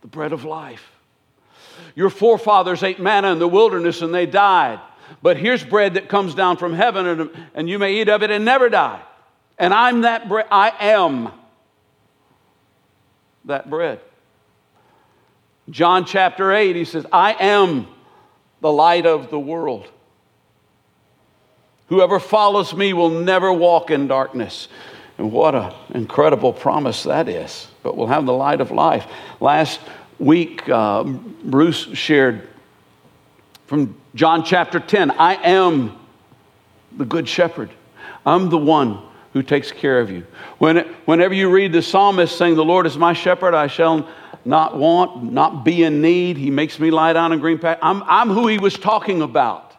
the 0.00 0.08
bread 0.08 0.32
of 0.32 0.44
life. 0.44 0.90
Your 1.94 2.10
forefathers 2.10 2.82
ate 2.82 3.00
manna 3.00 3.32
in 3.32 3.38
the 3.38 3.48
wilderness 3.48 4.02
and 4.02 4.14
they 4.14 4.26
died. 4.26 4.80
But 5.22 5.36
here's 5.36 5.64
bread 5.64 5.94
that 5.94 6.08
comes 6.08 6.34
down 6.34 6.56
from 6.56 6.72
heaven, 6.72 7.06
and, 7.06 7.30
and 7.54 7.68
you 7.68 7.78
may 7.78 8.00
eat 8.00 8.08
of 8.08 8.22
it 8.22 8.30
and 8.30 8.44
never 8.44 8.68
die. 8.68 9.02
And 9.58 9.74
I'm 9.74 10.02
that 10.02 10.28
bread. 10.28 10.46
I 10.50 10.72
am 10.80 11.30
that 13.44 13.68
bread. 13.68 14.00
John 15.70 16.04
chapter 16.04 16.52
8, 16.52 16.74
he 16.76 16.84
says, 16.84 17.06
I 17.12 17.34
am 17.34 17.86
the 18.60 18.72
light 18.72 19.06
of 19.06 19.30
the 19.30 19.38
world. 19.38 19.88
Whoever 21.92 22.18
follows 22.18 22.72
me 22.72 22.94
will 22.94 23.10
never 23.10 23.52
walk 23.52 23.90
in 23.90 24.08
darkness. 24.08 24.68
And 25.18 25.30
what 25.30 25.54
an 25.54 25.74
incredible 25.90 26.54
promise 26.54 27.02
that 27.02 27.28
is. 27.28 27.66
But 27.82 27.98
we'll 27.98 28.06
have 28.06 28.24
the 28.24 28.32
light 28.32 28.62
of 28.62 28.70
life. 28.70 29.04
Last 29.40 29.78
week, 30.18 30.66
uh, 30.70 31.02
Bruce 31.04 31.88
shared 31.92 32.48
from 33.66 33.94
John 34.14 34.42
chapter 34.42 34.80
10 34.80 35.10
I 35.10 35.34
am 35.34 35.98
the 36.96 37.04
good 37.04 37.28
shepherd. 37.28 37.68
I'm 38.24 38.48
the 38.48 38.56
one 38.56 38.98
who 39.34 39.42
takes 39.42 39.70
care 39.70 40.00
of 40.00 40.10
you. 40.10 40.26
When, 40.56 40.78
whenever 41.04 41.34
you 41.34 41.50
read 41.50 41.72
the 41.72 41.82
psalmist 41.82 42.38
saying, 42.38 42.54
The 42.54 42.64
Lord 42.64 42.86
is 42.86 42.96
my 42.96 43.12
shepherd, 43.12 43.52
I 43.52 43.66
shall 43.66 44.08
not 44.46 44.78
want, 44.78 45.30
not 45.30 45.62
be 45.62 45.82
in 45.82 46.00
need. 46.00 46.38
He 46.38 46.50
makes 46.50 46.80
me 46.80 46.90
lie 46.90 47.12
down 47.12 47.32
in 47.32 47.38
green 47.38 47.58
pastures. 47.58 47.82
I'm, 47.82 48.02
I'm 48.04 48.30
who 48.30 48.48
he 48.48 48.58
was 48.58 48.78
talking 48.78 49.20
about. 49.20 49.71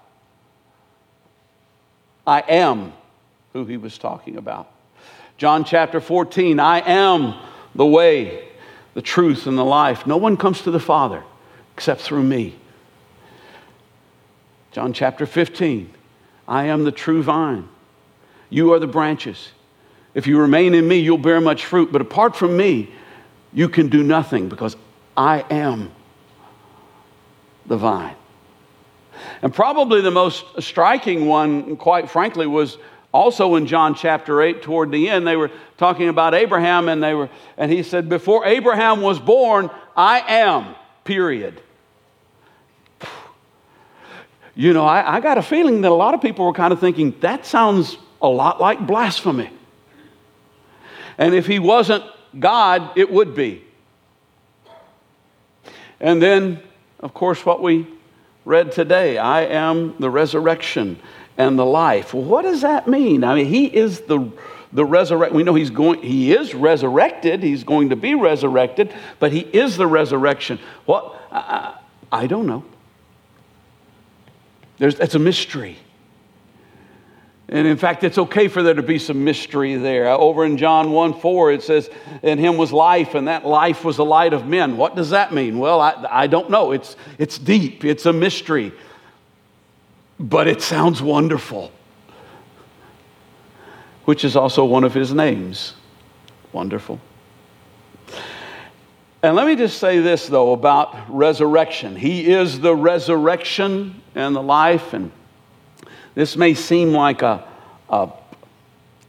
I 2.26 2.42
am 2.42 2.94
who 3.54 3.66
he 3.66 3.78
was 3.78 3.98
talking 3.98 4.38
about. 4.38 4.70
John 5.38 5.64
chapter 5.64 6.00
14 6.00 6.60
I 6.60 6.80
am 6.80 7.36
the 7.76 7.86
way, 7.86 8.48
the 8.94 9.02
truth, 9.02 9.48
and 9.48 9.58
the 9.58 9.66
life. 9.66 10.06
No 10.06 10.18
one 10.18 10.38
comes 10.38 10.62
to 10.62 10.72
the 10.72 10.80
Father 10.80 11.24
except 11.76 12.02
through 12.02 12.24
me. 12.24 12.56
John 14.72 14.94
chapter 14.94 15.26
15 15.26 15.94
I 16.48 16.66
am 16.66 16.84
the 16.84 16.92
true 16.92 17.24
vine. 17.24 17.68
You 18.50 18.74
are 18.74 18.80
the 18.80 18.88
branches. 18.88 19.52
If 20.14 20.28
you 20.28 20.40
remain 20.40 20.76
in 20.76 20.88
me, 20.88 20.98
you'll 20.98 21.18
bear 21.18 21.42
much 21.42 21.66
fruit. 21.66 21.92
But 21.92 22.02
apart 22.02 22.36
from 22.36 22.56
me, 22.56 22.92
you 23.52 23.68
can 23.68 23.90
do 23.90 24.04
nothing 24.04 24.50
because 24.50 24.76
I 25.18 25.46
am 25.50 25.92
the 27.66 27.78
vine. 27.78 28.16
And 29.44 29.54
probably 29.54 30.00
the 30.00 30.10
most 30.10 30.46
striking 30.62 31.26
one, 31.26 31.76
quite 31.76 32.10
frankly, 32.10 32.48
was 32.48 32.78
also 33.12 33.56
in 33.56 33.68
John 33.68 33.94
chapter 33.94 34.42
8 34.42 34.62
toward 34.62 34.90
the 34.90 35.10
end. 35.10 35.28
They 35.28 35.36
were 35.36 35.52
talking 35.78 36.08
about 36.08 36.34
Abraham 36.34 36.88
and 36.88 37.04
they 37.04 37.14
were 37.14 37.30
and 37.58 37.70
he 37.70 37.84
said, 37.84 38.08
Before 38.08 38.46
Abraham 38.46 39.02
was 39.02 39.20
born, 39.20 39.70
I 39.98 40.22
am, 40.22 40.76
period. 41.04 41.62
You 44.56 44.72
know, 44.72 44.86
I, 44.86 45.18
I 45.18 45.20
got 45.20 45.38
a 45.38 45.42
feeling 45.42 45.82
that 45.82 45.92
a 45.92 45.96
lot 45.96 46.14
of 46.14 46.22
people 46.22 46.46
were 46.46 46.54
kind 46.54 46.72
of 46.72 46.80
thinking, 46.80 47.14
that 47.20 47.46
sounds 47.46 47.98
a 48.22 48.30
lot 48.30 48.62
like 48.62 48.88
blasphemy. 48.88 49.50
And 51.18 51.36
if 51.36 51.48
he 51.48 51.60
wasn't 51.60 52.06
God, 52.40 52.98
it 52.98 53.12
would 53.12 53.36
be. 53.36 53.66
And 56.00 56.22
then, 56.22 56.62
of 57.02 57.14
course, 57.14 57.46
what 57.46 57.62
we 57.62 57.88
read 58.46 58.72
today 58.72 59.18
I 59.18 59.42
am 59.42 59.96
the 60.00 60.10
resurrection 60.10 61.00
and 61.38 61.58
the 61.58 61.66
life. 61.66 62.14
Well, 62.14 62.24
what 62.24 62.44
does 62.44 62.62
that 62.62 62.88
mean? 62.88 63.24
I 63.24 63.36
mean, 63.36 63.48
he 63.48 63.66
is 63.66 64.02
the 64.02 64.32
the 64.74 64.84
resurrect 64.84 65.34
we 65.34 65.44
know 65.44 65.54
he's 65.54 65.70
going 65.70 66.02
he 66.02 66.34
is 66.34 66.56
resurrected 66.56 67.44
he's 67.44 67.64
going 67.64 67.90
to 67.90 67.96
be 67.96 68.16
resurrected 68.16 68.92
but 69.20 69.32
he 69.32 69.42
is 69.42 69.78
the 69.78 69.86
resurrection 69.86 70.58
what 70.86 71.16
i, 71.32 71.78
I 72.12 72.26
don't 72.26 72.48
know 72.48 72.66
There's, 74.80 75.00
a 75.14 75.20
mystery 75.20 75.78
and 77.54 77.68
in 77.68 77.78
fact, 77.78 78.04
it's 78.04 78.18
okay 78.18 78.48
for 78.48 78.64
there 78.64 78.74
to 78.74 78.82
be 78.82 78.98
some 78.98 79.24
mystery 79.24 79.76
there. 79.76 80.08
Over 80.08 80.44
in 80.44 80.58
John 80.58 80.92
1 80.92 81.14
4, 81.14 81.52
it 81.52 81.62
says, 81.62 81.88
In 82.24 82.40
him 82.40 82.58
was 82.58 82.74
life, 82.74 83.14
and 83.14 83.28
that 83.28 83.46
life 83.46 83.86
was 83.86 83.96
the 83.96 84.04
light 84.04 84.34
of 84.34 84.48
men. 84.48 84.76
What 84.76 84.96
does 84.96 85.12
that 85.12 85.32
mean? 85.32 85.60
Well, 85.60 85.80
I, 85.80 86.04
I 86.10 86.26
don't 86.26 86.50
know. 86.50 86.72
It's, 86.72 86.96
it's 87.20 87.38
deep, 87.38 87.86
it's 87.86 88.08
a 88.08 88.12
mystery, 88.12 88.72
but 90.20 90.48
it 90.48 90.64
sounds 90.64 91.00
wonderful, 91.00 91.72
which 94.06 94.26
is 94.26 94.36
also 94.36 94.66
one 94.66 94.84
of 94.84 94.96
his 94.96 95.14
names. 95.14 95.76
Wonderful. 96.54 97.00
And 99.22 99.36
let 99.36 99.46
me 99.46 99.56
just 99.56 99.78
say 99.78 100.00
this, 100.00 100.26
though, 100.26 100.54
about 100.54 100.96
resurrection. 101.08 101.98
He 101.98 102.34
is 102.34 102.60
the 102.60 102.76
resurrection 102.76 104.02
and 104.16 104.36
the 104.36 104.42
life, 104.42 104.94
and 104.94 105.12
this 106.16 106.38
may 106.38 106.54
seem 106.54 106.92
like 106.92 107.22
a, 107.22 107.48
a, 107.90 108.10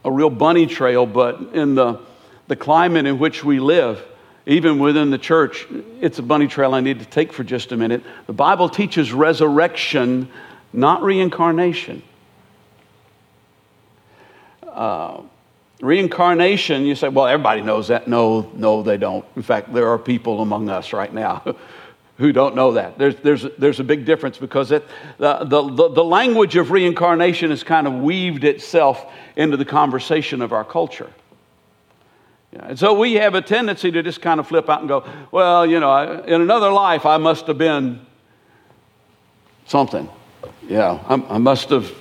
a 0.03 0.11
real 0.11 0.29
bunny 0.29 0.65
trail, 0.65 1.05
but 1.05 1.39
in 1.53 1.75
the, 1.75 1.99
the 2.47 2.55
climate 2.55 3.05
in 3.05 3.19
which 3.19 3.43
we 3.43 3.59
live, 3.59 4.03
even 4.45 4.79
within 4.79 5.09
the 5.09 5.17
church, 5.17 5.67
it's 6.01 6.19
a 6.19 6.23
bunny 6.23 6.47
trail 6.47 6.73
I 6.73 6.79
need 6.79 6.99
to 6.99 7.05
take 7.05 7.33
for 7.33 7.43
just 7.43 7.71
a 7.71 7.77
minute. 7.77 8.03
The 8.27 8.33
Bible 8.33 8.69
teaches 8.69 9.11
resurrection, 9.11 10.29
not 10.73 11.01
reincarnation. 11.01 12.03
Uh, 14.67 15.21
reincarnation, 15.81 16.83
you 16.85 16.95
say, 16.95 17.07
well, 17.07 17.27
everybody 17.27 17.61
knows 17.61 17.87
that. 17.87 18.07
No, 18.07 18.51
no, 18.53 18.83
they 18.83 18.97
don't. 18.97 19.25
In 19.35 19.41
fact, 19.41 19.73
there 19.73 19.87
are 19.87 19.97
people 19.97 20.41
among 20.41 20.69
us 20.69 20.93
right 20.93 21.13
now 21.13 21.55
who 22.17 22.31
don't 22.31 22.55
know 22.55 22.73
that. 22.73 22.97
There's, 22.97 23.15
there's, 23.17 23.45
there's 23.57 23.79
a 23.79 23.83
big 23.83 24.05
difference 24.05 24.37
because 24.37 24.71
it, 24.71 24.85
the, 25.17 25.43
the, 25.43 25.89
the 25.89 26.03
language 26.03 26.55
of 26.55 26.71
reincarnation 26.71 27.49
has 27.49 27.63
kind 27.63 27.87
of 27.87 27.93
weaved 27.93 28.43
itself 28.43 29.11
into 29.35 29.57
the 29.57 29.65
conversation 29.65 30.41
of 30.41 30.53
our 30.53 30.63
culture. 30.63 31.11
Yeah, 32.53 32.67
and 32.69 32.79
so 32.79 32.93
we 32.93 33.15
have 33.15 33.35
a 33.35 33.41
tendency 33.41 33.91
to 33.91 34.01
just 34.01 34.21
kind 34.21 34.39
of 34.39 34.47
flip 34.47 34.69
out 34.69 34.79
and 34.79 34.87
go, 34.87 35.05
well, 35.31 35.65
you 35.65 35.79
know, 35.81 36.23
in 36.23 36.41
another 36.41 36.71
life, 36.71 37.05
I 37.05 37.17
must 37.17 37.47
have 37.47 37.57
been 37.57 38.05
something. 39.65 40.07
Yeah, 40.67 41.03
I, 41.07 41.15
I 41.15 41.37
must 41.37 41.69
have 41.69 41.93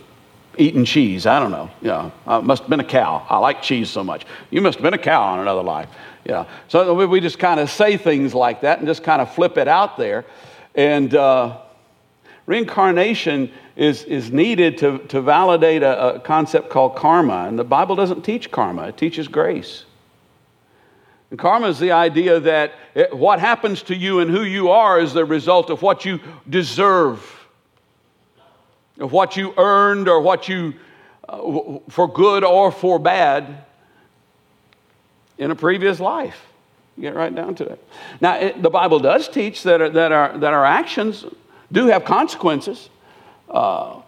eaten 0.57 0.85
cheese. 0.85 1.27
I 1.27 1.41
don't 1.41 1.51
know. 1.51 1.71
Yeah, 1.83 2.11
I 2.25 2.39
must 2.39 2.63
have 2.63 2.71
been 2.71 2.79
a 2.79 2.85
cow. 2.85 3.27
I 3.29 3.39
like 3.39 3.63
cheese 3.63 3.91
so 3.91 4.05
much. 4.05 4.27
You 4.51 4.61
must 4.61 4.79
have 4.79 4.85
been 4.85 4.95
a 4.95 4.99
cow 4.99 5.35
in 5.35 5.41
another 5.41 5.63
life. 5.63 5.89
Yeah. 6.25 6.47
So 6.69 7.07
we 7.07 7.21
just 7.21 7.39
kind 7.39 7.61
of 7.61 7.71
say 7.71 7.97
things 7.97 8.35
like 8.35 8.63
that 8.63 8.79
and 8.79 8.87
just 8.87 9.03
kind 9.03 9.21
of 9.21 9.35
flip 9.35 9.59
it 9.59 9.69
out 9.69 9.99
there. 9.99 10.25
And 10.75 11.15
uh, 11.15 11.59
reincarnation 12.47 13.53
is, 13.77 14.05
is 14.05 14.31
needed 14.31 14.79
to, 14.79 14.99
to 15.09 15.21
validate 15.21 15.83
a, 15.83 16.15
a 16.15 16.21
concept 16.21 16.71
called 16.71 16.97
karma. 16.97 17.47
And 17.47 17.59
the 17.59 17.65
Bible 17.65 17.95
doesn't 17.95 18.23
teach 18.23 18.51
karma, 18.51 18.89
it 18.89 18.97
teaches 18.97 19.29
grace. 19.29 19.85
And 21.31 21.39
karma 21.39 21.69
is 21.69 21.79
the 21.79 21.93
idea 21.93 22.41
that 22.41 22.73
it, 22.95 23.15
what 23.15 23.41
happens 23.41 23.83
to 23.85 23.95
you 23.97 24.21
and 24.21 24.31
who 24.31 24.43
you 24.43 24.71
are 24.71 25.01
is 25.01 25.13
the 25.13 25.25
result 25.25 25.69
of 25.69 25.83
what 25.83 26.05
you 26.05 26.21
deserve, 26.49 27.19
of 28.99 29.13
what 29.13 29.37
you 29.37 29.53
earned 29.57 30.09
or 30.09 30.21
what 30.21 30.49
you, 30.49 30.75
uh, 31.29 31.79
for 31.89 32.11
good 32.11 32.45
or 32.45 32.71
for 32.71 32.99
bad, 32.99 33.65
in 35.39 35.51
a 35.51 35.55
previous 35.55 36.01
life. 36.01 36.41
Get 37.01 37.15
right 37.15 37.35
down 37.35 37.57
to 37.57 37.65
it. 37.65 37.89
Now, 38.21 38.37
it, 38.37 38.63
the 38.63 38.71
Bible 38.71 39.01
does 39.01 39.29
teach 39.29 39.65
that, 39.65 39.81
our, 39.81 39.91
that, 39.91 40.13
our, 40.13 40.39
that 40.39 40.53
our 40.53 40.65
actions 40.65 41.25
do 41.73 41.87
have 41.89 42.05
consequences. 42.05 42.89
Uh, 43.51 44.01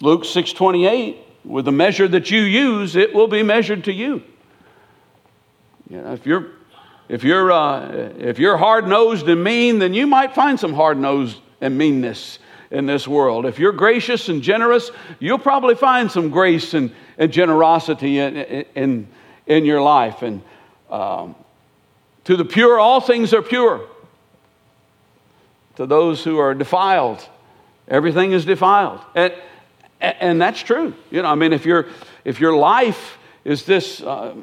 Luke 0.00 0.24
6.28, 0.24 1.16
with 1.44 1.64
the 1.64 1.72
measure 1.72 2.08
that 2.08 2.30
you 2.30 2.42
use, 2.42 2.94
it 2.94 3.14
will 3.14 3.28
be 3.28 3.42
measured 3.42 3.84
to 3.84 3.92
you. 3.92 4.22
you 5.88 6.00
know, 6.00 6.12
if 6.12 6.26
you're, 6.26 6.48
if 7.08 7.24
you're, 7.24 7.50
uh, 7.50 7.90
if 8.18 8.38
you're 8.38 8.58
hard-nosed 8.58 9.28
and 9.28 9.42
mean, 9.42 9.78
then 9.78 9.94
you 9.94 10.06
might 10.06 10.34
find 10.34 10.60
some 10.60 10.74
hard-nosed 10.74 11.38
and 11.62 11.76
meanness 11.76 12.38
in 12.70 12.86
this 12.86 13.08
world. 13.08 13.46
If 13.46 13.58
you're 13.58 13.72
gracious 13.72 14.28
and 14.28 14.42
generous, 14.42 14.90
you'll 15.18 15.38
probably 15.38 15.74
find 15.74 16.10
some 16.10 16.30
grace 16.30 16.74
and, 16.74 16.92
and 17.18 17.32
generosity 17.32 18.18
in, 18.18 18.36
in, 18.36 19.08
in 19.46 19.64
your 19.64 19.82
life. 19.82 20.22
And 20.22 20.42
um, 20.90 21.34
to 22.24 22.36
the 22.36 22.44
pure, 22.44 22.78
all 22.78 23.00
things 23.00 23.32
are 23.32 23.42
pure. 23.42 23.86
To 25.76 25.86
those 25.86 26.22
who 26.22 26.38
are 26.38 26.54
defiled, 26.54 27.26
everything 27.88 28.32
is 28.32 28.44
defiled. 28.44 29.00
And, 29.14 29.34
and 30.00 30.40
that's 30.40 30.60
true. 30.60 30.94
You 31.10 31.22
know, 31.22 31.28
I 31.28 31.34
mean, 31.34 31.52
if, 31.52 31.64
you 31.64 31.84
if 32.24 32.40
your 32.40 32.54
life 32.54 33.18
is 33.44 33.64
this, 33.64 34.02
uh, 34.02 34.34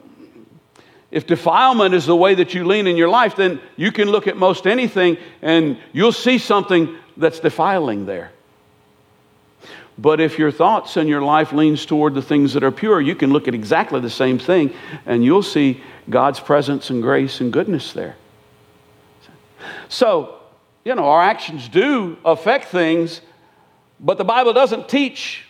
if 1.11 1.27
defilement 1.27 1.93
is 1.93 2.05
the 2.05 2.15
way 2.15 2.35
that 2.35 2.53
you 2.53 2.65
lean 2.65 2.87
in 2.87 2.97
your 2.97 3.09
life, 3.09 3.35
then 3.35 3.59
you 3.75 3.91
can 3.91 4.09
look 4.09 4.27
at 4.27 4.37
most 4.37 4.65
anything 4.65 5.17
and 5.41 5.77
you'll 5.93 6.11
see 6.11 6.37
something 6.37 6.97
that's 7.17 7.39
defiling 7.39 8.05
there. 8.05 8.31
But 9.97 10.19
if 10.19 10.37
your 10.37 10.51
thoughts 10.51 10.95
and 10.95 11.09
your 11.09 11.21
life 11.21 11.53
leans 11.53 11.85
toward 11.85 12.13
the 12.13 12.21
things 12.21 12.53
that 12.53 12.63
are 12.63 12.71
pure, 12.71 13.01
you 13.01 13.15
can 13.15 13.31
look 13.31 13.47
at 13.47 13.55
exactly 13.55 13.99
the 13.99 14.09
same 14.09 14.37
thing 14.37 14.71
and 15.05 15.23
you'll 15.23 15.43
see 15.43 15.81
God's 16.09 16.39
presence 16.39 16.89
and 16.91 17.01
grace 17.01 17.41
and 17.41 17.51
goodness 17.51 17.93
there. 17.93 18.15
So, 19.89 20.35
you 20.85 20.93
know, 20.93 21.05
our 21.05 21.21
actions 21.21 21.67
do 21.67 22.17
affect 22.23 22.65
things, 22.65 23.21
but 23.99 24.17
the 24.17 24.23
Bible 24.23 24.53
doesn't 24.53 24.87
teach 24.87 25.45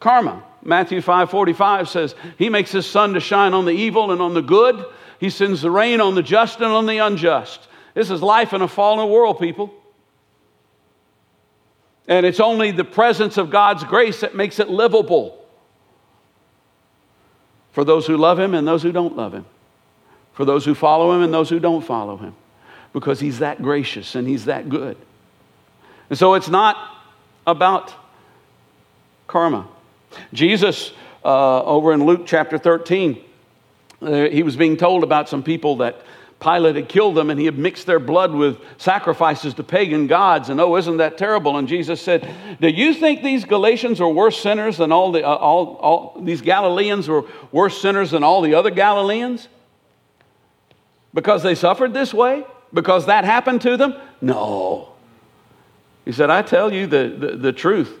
karma. 0.00 0.42
Matthew 0.62 1.00
5:45 1.00 1.88
says, 1.88 2.14
"He 2.38 2.48
makes 2.48 2.72
his 2.72 2.86
sun 2.86 3.14
to 3.14 3.20
shine 3.20 3.52
on 3.52 3.64
the 3.64 3.72
evil 3.72 4.10
and 4.10 4.22
on 4.22 4.34
the 4.34 4.42
good. 4.42 4.84
He 5.20 5.30
sends 5.30 5.62
the 5.62 5.70
rain 5.70 6.00
on 6.00 6.14
the 6.14 6.22
just 6.22 6.60
and 6.60 6.72
on 6.72 6.86
the 6.86 6.98
unjust." 6.98 7.68
This 7.94 8.10
is 8.10 8.22
life 8.22 8.52
in 8.52 8.62
a 8.62 8.68
fallen 8.68 9.08
world, 9.08 9.38
people. 9.38 9.72
And 12.08 12.24
it's 12.24 12.40
only 12.40 12.70
the 12.70 12.84
presence 12.84 13.36
of 13.36 13.50
God's 13.50 13.84
grace 13.84 14.20
that 14.20 14.34
makes 14.34 14.58
it 14.58 14.68
livable 14.68 15.38
for 17.72 17.84
those 17.84 18.06
who 18.06 18.16
love 18.16 18.40
Him 18.40 18.54
and 18.54 18.66
those 18.66 18.82
who 18.82 18.90
don't 18.90 19.14
love 19.14 19.34
Him, 19.34 19.44
for 20.32 20.46
those 20.46 20.64
who 20.64 20.74
follow 20.74 21.14
Him 21.14 21.22
and 21.22 21.32
those 21.32 21.50
who 21.50 21.60
don't 21.60 21.84
follow 21.84 22.16
Him, 22.16 22.34
because 22.94 23.20
He's 23.20 23.38
that 23.40 23.62
gracious 23.62 24.14
and 24.14 24.26
He's 24.26 24.46
that 24.46 24.70
good. 24.70 24.96
And 26.08 26.18
so 26.18 26.34
it's 26.34 26.48
not 26.48 26.76
about 27.46 27.94
karma. 29.26 29.68
Jesus, 30.32 30.92
uh, 31.22 31.62
over 31.62 31.92
in 31.92 32.06
Luke 32.06 32.22
chapter 32.24 32.56
13, 32.56 33.22
uh, 34.00 34.28
he 34.28 34.42
was 34.42 34.56
being 34.56 34.76
told 34.76 35.02
about 35.04 35.28
some 35.28 35.42
people 35.42 35.76
that 35.76 36.00
Pilate 36.40 36.76
had 36.76 36.88
killed 36.88 37.16
them 37.16 37.30
and 37.30 37.40
he 37.40 37.46
had 37.46 37.58
mixed 37.58 37.86
their 37.86 37.98
blood 37.98 38.32
with 38.32 38.58
sacrifices 38.76 39.54
to 39.54 39.64
pagan 39.64 40.06
gods. 40.06 40.50
And 40.50 40.60
oh, 40.60 40.76
isn't 40.76 40.98
that 40.98 41.18
terrible? 41.18 41.56
And 41.56 41.66
Jesus 41.66 42.00
said, 42.00 42.28
Do 42.60 42.68
you 42.68 42.94
think 42.94 43.22
these 43.22 43.44
Galatians 43.44 44.00
are 44.00 44.08
worse 44.08 44.40
sinners 44.40 44.76
than 44.76 44.92
all, 44.92 45.10
the, 45.10 45.24
uh, 45.24 45.34
all, 45.34 45.76
all 45.76 46.20
these 46.22 46.40
Galileans 46.40 47.08
were 47.08 47.24
worse 47.50 47.80
sinners 47.80 48.12
than 48.12 48.22
all 48.22 48.40
the 48.40 48.54
other 48.54 48.70
Galileans? 48.70 49.48
Because 51.12 51.42
they 51.42 51.56
suffered 51.56 51.92
this 51.92 52.14
way? 52.14 52.44
Because 52.72 53.06
that 53.06 53.24
happened 53.24 53.62
to 53.62 53.76
them? 53.76 53.94
No. 54.20 54.92
He 56.04 56.12
said, 56.12 56.30
I 56.30 56.42
tell 56.42 56.72
you 56.72 56.86
the, 56.86 57.16
the, 57.18 57.36
the 57.36 57.52
truth. 57.52 57.98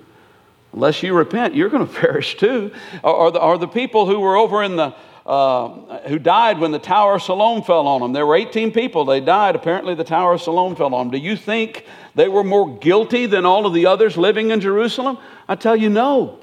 Unless 0.72 1.02
you 1.02 1.12
repent, 1.12 1.56
you're 1.56 1.70
going 1.70 1.86
to 1.88 1.92
perish 1.92 2.36
too. 2.36 2.70
Or, 3.02 3.12
or, 3.12 3.30
the, 3.32 3.40
or 3.40 3.58
the 3.58 3.66
people 3.66 4.06
who 4.06 4.20
were 4.20 4.36
over 4.36 4.62
in 4.62 4.76
the 4.76 4.94
uh, 5.28 6.08
who 6.08 6.18
died 6.18 6.58
when 6.58 6.70
the 6.70 6.78
Tower 6.78 7.16
of 7.16 7.22
Siloam 7.22 7.62
fell 7.62 7.86
on 7.86 8.00
them. 8.00 8.14
There 8.14 8.24
were 8.24 8.34
18 8.34 8.72
people. 8.72 9.04
They 9.04 9.20
died. 9.20 9.56
Apparently, 9.56 9.94
the 9.94 10.02
Tower 10.02 10.32
of 10.32 10.40
Siloam 10.40 10.74
fell 10.74 10.94
on 10.94 11.08
them. 11.08 11.20
Do 11.20 11.24
you 11.24 11.36
think 11.36 11.84
they 12.14 12.28
were 12.28 12.42
more 12.42 12.78
guilty 12.78 13.26
than 13.26 13.44
all 13.44 13.66
of 13.66 13.74
the 13.74 13.84
others 13.84 14.16
living 14.16 14.50
in 14.50 14.60
Jerusalem? 14.62 15.18
I 15.46 15.54
tell 15.54 15.76
you, 15.76 15.90
no. 15.90 16.40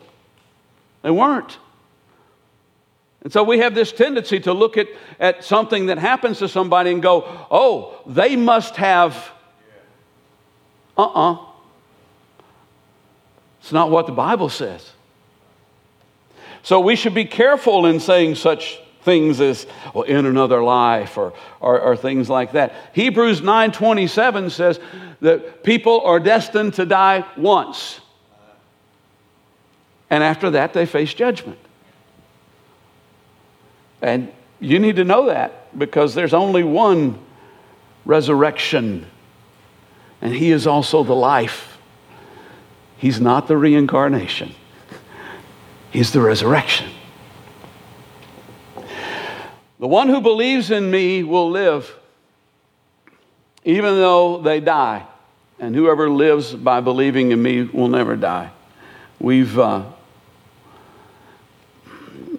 They 1.02 1.10
weren't. 1.10 1.58
And 3.24 3.34
so 3.34 3.42
we 3.42 3.58
have 3.58 3.74
this 3.74 3.92
tendency 3.92 4.40
to 4.42 4.54
look 4.54 4.78
at, 4.78 4.88
at 5.20 5.44
something 5.44 5.88
that 5.88 5.98
happens 5.98 6.38
to 6.40 6.48
somebody 6.48 6.92
and 6.92 7.02
go, 7.02 7.24
oh, 7.50 8.00
they 8.06 8.36
must 8.36 8.76
have. 8.76 9.32
Uh 10.96 11.06
uh-uh. 11.06 11.34
uh. 11.34 11.46
It's 13.62 13.72
not 13.72 13.90
what 13.90 14.06
the 14.06 14.14
Bible 14.14 14.50
says. 14.50 14.92
So 16.66 16.80
we 16.80 16.96
should 16.96 17.14
be 17.14 17.26
careful 17.26 17.86
in 17.86 18.00
saying 18.00 18.36
such 18.36 18.80
things 19.04 19.40
as 19.40 19.68
well, 19.94 20.04
in 20.04 20.26
another 20.26 20.64
life 20.64 21.16
or, 21.16 21.34
or, 21.60 21.80
or 21.80 21.96
things 21.96 22.28
like 22.28 22.54
that. 22.54 22.74
Hebrews 22.94 23.42
9:27 23.42 24.50
says 24.50 24.80
that 25.22 25.64
people 25.64 26.02
are 26.02 26.20
destined 26.20 26.74
to 26.74 26.86
die 26.88 27.24
once. 27.38 28.00
And 30.10 30.24
after 30.24 30.50
that 30.50 30.74
they 30.74 30.88
face 30.88 31.14
judgment. 31.14 31.60
And 34.02 34.32
you 34.60 34.80
need 34.80 34.96
to 34.96 35.04
know 35.04 35.28
that 35.28 35.78
because 35.78 36.16
there's 36.16 36.34
only 36.34 36.64
one 36.64 37.20
resurrection. 38.06 39.06
And 40.20 40.34
he 40.34 40.50
is 40.50 40.66
also 40.66 41.04
the 41.04 41.14
life. 41.14 41.78
He's 42.98 43.22
not 43.22 43.48
the 43.48 43.56
reincarnation. 43.56 44.56
He's 45.96 46.12
the 46.12 46.20
resurrection. 46.20 46.90
The 49.80 49.88
one 49.88 50.10
who 50.10 50.20
believes 50.20 50.70
in 50.70 50.92
me 50.92 51.24
will 51.24 51.50
live 51.50 51.90
even 53.64 53.96
though 53.96 54.42
they 54.42 54.60
die. 54.60 55.08
And 55.58 55.74
whoever 55.74 56.10
lives 56.10 56.54
by 56.54 56.82
believing 56.82 57.32
in 57.32 57.42
me 57.42 57.64
will 57.64 57.88
never 57.88 58.18
die. 58.18 58.52
We've 59.22 59.58
uh, 59.58 59.86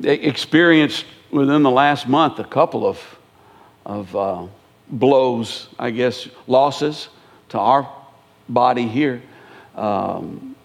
experienced 0.05 1.07
within 1.31 1.63
the 1.63 1.71
last 1.71 2.07
month 2.07 2.39
a 2.39 2.45
couple 2.45 2.87
of, 2.87 3.19
of 3.87 4.15
uh, 4.15 4.47
blows, 4.89 5.71
I 5.79 5.93
guess, 5.93 6.29
losses 6.47 7.09
to 7.49 7.59
our 7.59 7.91
body 8.51 8.87
here. 8.87 9.23
Um, 9.75 10.56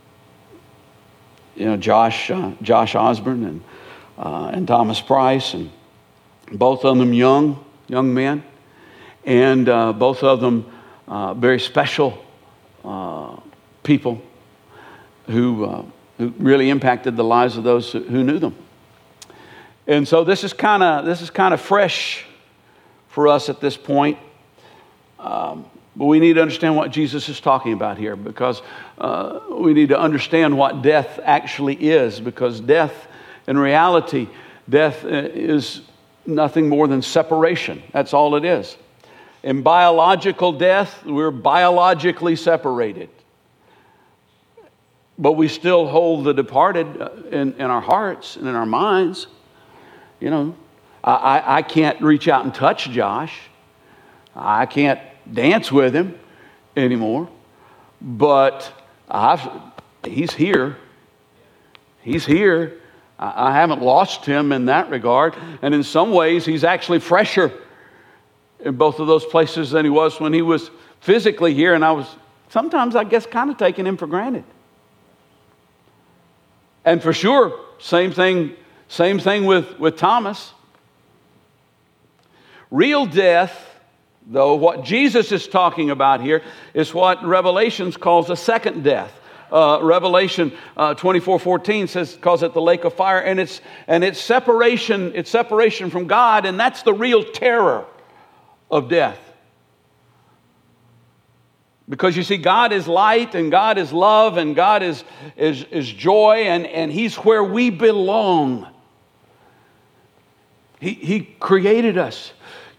you 1.62 1.68
know, 1.68 1.78
Josh, 1.78 2.32
uh, 2.32 2.54
Josh 2.64 2.96
Osborne 2.96 3.44
and, 3.44 3.64
uh, 4.18 4.50
and 4.52 4.68
Thomas 4.68 5.00
Price, 5.00 5.54
and 5.54 5.70
both 6.52 6.84
of 6.84 6.98
them 6.98 7.14
young, 7.14 7.64
young 7.88 8.12
men, 8.12 8.44
and 9.26 9.70
uh, 9.70 9.94
both 9.94 10.24
of 10.24 10.42
them 10.42 10.66
uh, 11.08 11.36
very 11.36 11.60
special 11.60 12.18
uh, 12.84 13.40
people 13.84 14.20
who, 15.28 15.66
uh, 15.66 15.86
who 16.18 16.30
really 16.40 16.72
impacted 16.72 17.16
the 17.16 17.24
lives 17.24 17.58
of 17.58 17.64
those 17.64 17.92
who 17.92 18.24
knew 18.24 18.40
them. 18.40 18.56
And 19.86 20.08
so 20.08 20.24
this 20.24 20.44
is 20.44 20.54
kind 20.54 20.82
of 20.82 21.06
this 21.06 21.22
is 21.22 21.30
kind 21.30 21.54
of 21.54 21.62
fresh 21.62 22.26
for 23.10 23.28
us 23.28 23.50
at 23.50 23.62
this 23.62 23.78
point. 23.78 24.18
Um, 25.20 25.70
but 25.96 26.06
we 26.06 26.20
need 26.20 26.34
to 26.34 26.42
understand 26.42 26.76
what 26.76 26.90
Jesus 26.90 27.30
is 27.30 27.40
talking 27.40 27.74
about 27.74 28.00
here 28.00 28.16
because 28.16 28.64
uh, 29.02 29.40
we 29.50 29.74
need 29.74 29.90
to 29.90 30.00
understand 30.00 30.56
what 30.56 30.84
death 30.84 31.20
actually 31.24 31.74
is 31.74 32.20
because 32.20 32.62
death, 32.62 33.08
in 33.48 33.58
reality, 33.58 34.28
death 34.70 35.04
uh, 35.04 35.08
is 35.08 35.82
nothing 36.28 36.70
more 36.70 36.88
than 36.88 37.02
separation. 37.02 37.82
That's 37.94 38.14
all 38.14 38.36
it 38.36 38.46
is. 38.46 38.78
In 39.42 39.64
biological 39.64 40.52
death, 40.52 41.04
we're 41.04 41.32
biologically 41.32 42.36
separated. 42.36 43.10
But 45.18 45.32
we 45.32 45.48
still 45.48 45.88
hold 45.88 46.24
the 46.24 46.34
departed 46.34 47.02
uh, 47.02 47.10
in, 47.32 47.54
in 47.54 47.72
our 47.72 47.82
hearts 47.82 48.36
and 48.36 48.48
in 48.48 48.54
our 48.54 48.68
minds. 48.68 49.26
You 50.20 50.30
know, 50.30 50.56
I, 51.04 51.58
I 51.58 51.62
can't 51.64 52.00
reach 52.04 52.28
out 52.28 52.46
and 52.46 52.54
touch 52.54 52.88
Josh. 52.92 53.36
I 54.36 54.68
can't 54.68 55.00
dance 55.34 55.72
with 55.72 55.96
him 55.96 56.20
anymore, 56.78 57.30
but 58.00 58.72
I've, 59.12 59.48
he's 60.04 60.34
here. 60.34 60.78
He's 62.02 62.26
here. 62.26 62.80
I, 63.20 63.50
I 63.50 63.54
haven't 63.54 63.82
lost 63.82 64.26
him 64.26 64.52
in 64.54 64.66
that 64.66 64.90
regard. 64.90 65.36
And 65.62 65.76
in 65.76 65.84
some 65.84 66.12
ways, 66.12 66.46
he's 66.46 66.64
actually 66.64 67.00
fresher 67.00 67.52
in 68.62 68.76
both 68.76 69.00
of 69.00 69.08
those 69.08 69.26
places 69.26 69.72
than 69.72 69.86
he 69.86 69.92
was 69.92 70.20
when 70.20 70.34
he 70.34 70.42
was 70.42 70.72
physically 71.02 71.54
here. 71.54 71.74
And 71.74 71.84
I 71.84 71.92
was 71.92 72.08
sometimes, 72.50 72.96
I 72.96 73.04
guess, 73.04 73.26
kind 73.26 73.50
of 73.50 73.58
taking 73.58 73.86
him 73.86 73.98
for 73.98 74.08
granted. 74.08 74.46
And 76.86 77.04
for 77.04 77.14
sure, 77.14 77.60
same 77.80 78.12
thing, 78.12 78.56
same 78.88 79.20
thing 79.20 79.46
with, 79.46 79.78
with 79.78 79.98
Thomas. 79.98 80.54
Real 82.72 83.06
death 83.06 83.71
Though 84.28 84.56
what 84.56 84.84
Jesus 84.84 85.32
is 85.32 85.48
talking 85.48 85.90
about 85.90 86.22
here 86.22 86.44
is 86.74 86.94
what 86.94 87.24
Revelations 87.24 87.98
calls 87.98 88.30
a 88.30 88.36
second 88.36 88.84
death. 88.84 89.12
Uh, 89.52 89.80
Revelation 89.82 90.54
uh, 90.78 90.94
24 90.94 91.38
14 91.40 91.88
says, 91.88 92.18
calls 92.22 92.42
it 92.42 92.54
the 92.54 92.62
lake 92.62 92.86
of 92.86 92.94
fire, 92.94 93.20
and 93.20 93.40
it's, 93.40 93.60
and 93.88 94.04
it's 94.04 94.22
separation, 94.22 95.12
it's 95.14 95.30
separation 95.30 95.90
from 95.90 96.08
God, 96.08 96.46
and 96.46 96.58
that's 96.58 96.84
the 96.84 96.94
real 96.94 97.24
terror 97.24 97.86
of 98.70 98.88
death. 98.88 99.20
Because 101.90 102.16
you 102.16 102.24
see, 102.24 102.38
God 102.38 102.72
is 102.72 102.88
light 102.88 103.36
and 103.36 103.52
God 103.52 103.78
is 103.78 103.92
love 103.92 104.38
and 104.38 104.56
God 104.56 104.82
is, 104.82 105.04
is, 105.36 105.66
is 105.66 105.92
joy, 105.92 106.44
and, 106.46 106.66
and 106.66 106.90
He's 106.90 107.16
where 107.16 107.44
we 107.44 107.70
belong. 107.70 108.66
He, 110.80 110.94
he 110.94 111.20
created 111.20 111.98
us. 111.98 112.32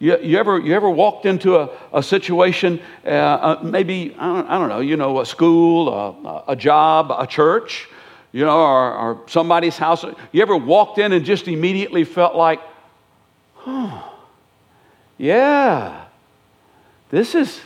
You, 0.03 0.19
you, 0.21 0.37
ever, 0.37 0.59
you 0.59 0.75
ever 0.75 0.91
walked 0.91 1.27
into 1.27 1.57
a, 1.57 1.71
a 1.93 2.03
situation, 2.03 2.81
uh, 3.05 3.09
uh, 3.09 3.61
maybe, 3.63 4.17
I 4.19 4.35
don't, 4.35 4.47
I 4.49 4.59
don't, 4.59 4.69
know, 4.69 4.81
you 4.81 4.97
know, 4.97 5.21
a 5.21 5.25
school, 5.25 5.89
a, 5.89 6.45
a 6.49 6.57
job, 6.57 7.15
a 7.17 7.25
church, 7.25 7.89
you 8.33 8.45
know, 8.45 8.59
or, 8.59 8.95
or, 8.95 9.23
somebody's 9.29 9.79
house? 9.79 10.05
You 10.33 10.43
ever 10.43 10.57
walked 10.57 10.99
in 10.99 11.13
and 11.13 11.25
just 11.25 11.47
immediately 11.47 12.03
felt 12.03 12.35
like, 12.35 12.61
oh, 13.65 14.13
yeah, 15.19 16.07
this 17.11 17.37
is. 17.37 17.61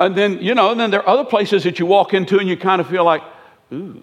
And 0.00 0.16
then, 0.16 0.42
you 0.42 0.56
know, 0.56 0.72
and 0.72 0.80
then 0.80 0.90
there 0.90 1.02
are 1.02 1.08
other 1.08 1.30
places 1.30 1.62
that 1.62 1.78
you 1.78 1.86
walk 1.86 2.12
into 2.12 2.40
and 2.40 2.48
you 2.48 2.56
kind 2.56 2.80
of 2.80 2.88
feel 2.88 3.04
like, 3.04 3.22
ooh. 3.72 4.02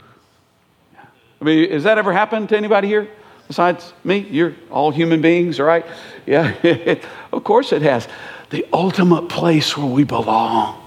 I 1.41 1.43
mean, 1.43 1.71
has 1.71 1.83
that 1.83 1.97
ever 1.97 2.13
happened 2.13 2.47
to 2.49 2.57
anybody 2.57 2.87
here 2.87 3.09
besides 3.47 3.93
me? 4.03 4.19
You're 4.19 4.55
all 4.71 4.91
human 4.91 5.21
beings, 5.21 5.59
right? 5.59 5.85
Yeah, 6.25 6.99
of 7.31 7.43
course 7.43 7.71
it 7.71 7.81
has. 7.81 8.07
The 8.49 8.65
ultimate 8.71 9.29
place 9.29 9.75
where 9.77 9.87
we 9.87 10.03
belong 10.03 10.81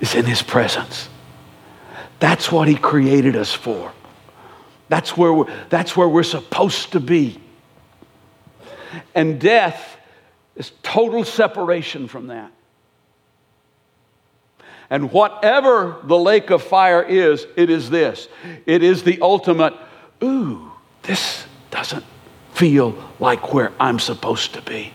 is 0.00 0.14
in 0.14 0.24
His 0.24 0.42
presence. 0.42 1.08
That's 2.20 2.50
what 2.50 2.68
He 2.68 2.74
created 2.74 3.36
us 3.36 3.52
for. 3.52 3.92
That's 4.88 5.16
where 5.16 5.32
we're, 5.32 5.52
that's 5.68 5.96
where 5.96 6.08
we're 6.08 6.22
supposed 6.22 6.92
to 6.92 7.00
be. 7.00 7.40
And 9.14 9.40
death 9.40 9.96
is 10.56 10.72
total 10.82 11.24
separation 11.24 12.08
from 12.08 12.28
that. 12.28 12.50
And 14.90 15.12
whatever 15.12 15.98
the 16.04 16.16
lake 16.16 16.50
of 16.50 16.62
fire 16.62 17.02
is, 17.02 17.46
it 17.56 17.68
is 17.70 17.90
this 17.90 18.28
it 18.64 18.82
is 18.82 19.02
the 19.02 19.20
ultimate, 19.20 19.74
ooh, 20.22 20.72
this 21.02 21.46
doesn't 21.70 22.04
feel 22.52 22.96
like 23.20 23.52
where 23.52 23.72
I'm 23.78 23.98
supposed 23.98 24.54
to 24.54 24.62
be. 24.62 24.92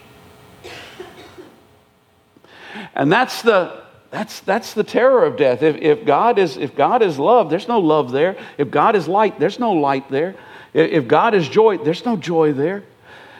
And 2.95 3.11
that's 3.11 3.41
the 3.41 3.83
that's, 4.13 4.41
that's 4.41 4.75
the 4.75 4.83
terror 4.83 5.25
of 5.25 5.37
death. 5.37 5.63
If, 5.63 5.77
if, 5.77 6.05
God 6.05 6.37
is, 6.37 6.55
if 6.55 6.75
God 6.75 7.01
is 7.01 7.17
love, 7.17 7.49
there's 7.49 7.67
no 7.67 7.79
love 7.79 8.11
there. 8.11 8.37
If 8.59 8.69
God 8.69 8.95
is 8.95 9.07
light, 9.07 9.39
there's 9.39 9.57
no 9.57 9.71
light 9.71 10.07
there. 10.11 10.35
If, 10.71 11.07
God 11.07 11.33
is 11.33 11.49
joy, 11.49 11.79
there's 11.79 12.05
no 12.05 12.15
joy 12.15 12.53
there. 12.53 12.83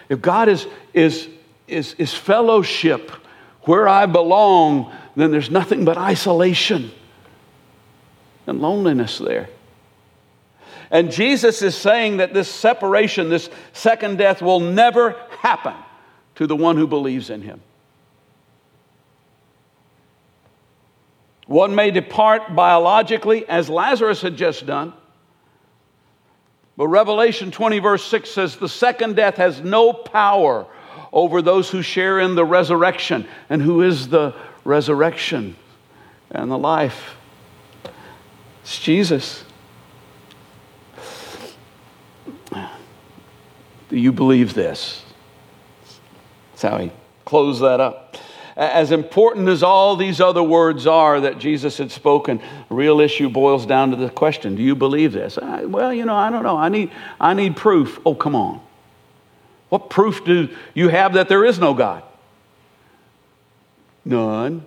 If 0.10 0.20
God 0.20 0.50
is, 0.50 0.66
is, 0.92 1.30
is, 1.68 1.94
is 2.00 2.12
fellowship, 2.12 3.12
where 3.66 3.88
I 3.88 4.08
belong, 4.08 4.92
then 5.16 5.30
there's 5.30 5.52
nothing 5.52 5.86
but 5.86 5.96
isolation 5.96 6.90
and 8.48 8.60
loneliness 8.60 9.20
there. 9.20 9.50
And 10.94 11.12
Jesus 11.12 11.64
is 11.64 11.76
saying 11.76 12.18
that 12.18 12.36
this 12.36 12.48
separation, 12.48 13.28
this 13.28 13.50
second 13.74 14.20
death, 14.20 14.44
will 14.44 14.60
never 14.60 15.16
happen 15.40 15.74
to 16.36 16.46
the 16.46 16.56
one 16.56 16.78
who 16.78 16.86
believes 16.86 17.32
in 17.32 17.42
him. 17.42 17.62
One 21.48 21.74
may 21.74 21.90
depart 21.90 22.56
biologically, 22.56 23.50
as 23.50 23.70
Lazarus 23.70 24.22
had 24.22 24.38
just 24.38 24.68
done. 24.68 24.94
But 26.78 26.88
Revelation 26.90 27.50
20, 27.50 27.80
verse 27.80 28.06
6 28.06 28.30
says, 28.30 28.56
The 28.58 28.70
second 28.70 29.16
death 29.16 29.38
has 29.38 29.62
no 29.62 29.94
power 29.94 30.68
over 31.12 31.42
those 31.42 31.72
who 31.72 31.82
share 31.82 32.20
in 32.20 32.36
the 32.36 32.46
resurrection. 32.46 33.28
And 33.50 33.64
who 33.64 33.82
is 33.82 34.10
the 34.10 34.36
resurrection 34.64 35.56
and 36.30 36.52
the 36.52 36.58
life? 36.58 37.16
It's 38.62 38.80
Jesus. 38.80 39.44
Do 43.94 44.00
you 44.00 44.12
believe 44.12 44.56
this? 44.56 45.04
That's 46.52 46.64
how 46.64 46.80
he 46.80 46.92
closed 47.26 47.62
that 47.62 47.80
up 47.80 48.18
as 48.56 48.92
important 48.92 49.48
as 49.50 49.62
all 49.62 49.96
these 49.96 50.20
other 50.20 50.42
words 50.42 50.86
are 50.86 51.22
that 51.22 51.38
Jesus 51.38 51.78
had 51.78 51.92
spoken, 51.92 52.42
real 52.70 53.00
issue 53.00 53.30
boils 53.30 53.68
down 53.68 53.92
to 53.92 53.96
the 53.96 54.10
question 54.10 54.56
Do 54.56 54.64
you 54.64 54.76
believe 54.76 55.12
this? 55.12 55.38
I, 55.38 55.66
well, 55.66 55.94
you 55.94 56.06
know, 56.06 56.16
I 56.16 56.32
don't 56.32 56.42
know. 56.42 56.58
I 56.58 56.70
need, 56.70 56.92
I 57.20 57.36
need 57.36 57.56
proof. 57.56 58.00
Oh, 58.04 58.16
come 58.16 58.36
on. 58.36 58.62
What 59.70 59.92
proof 59.92 60.26
do 60.26 60.50
you 60.74 60.90
have 60.90 61.14
that 61.14 61.30
there 61.30 61.46
is 61.46 61.60
no 61.60 61.76
God? 61.76 62.02
None. 64.06 64.66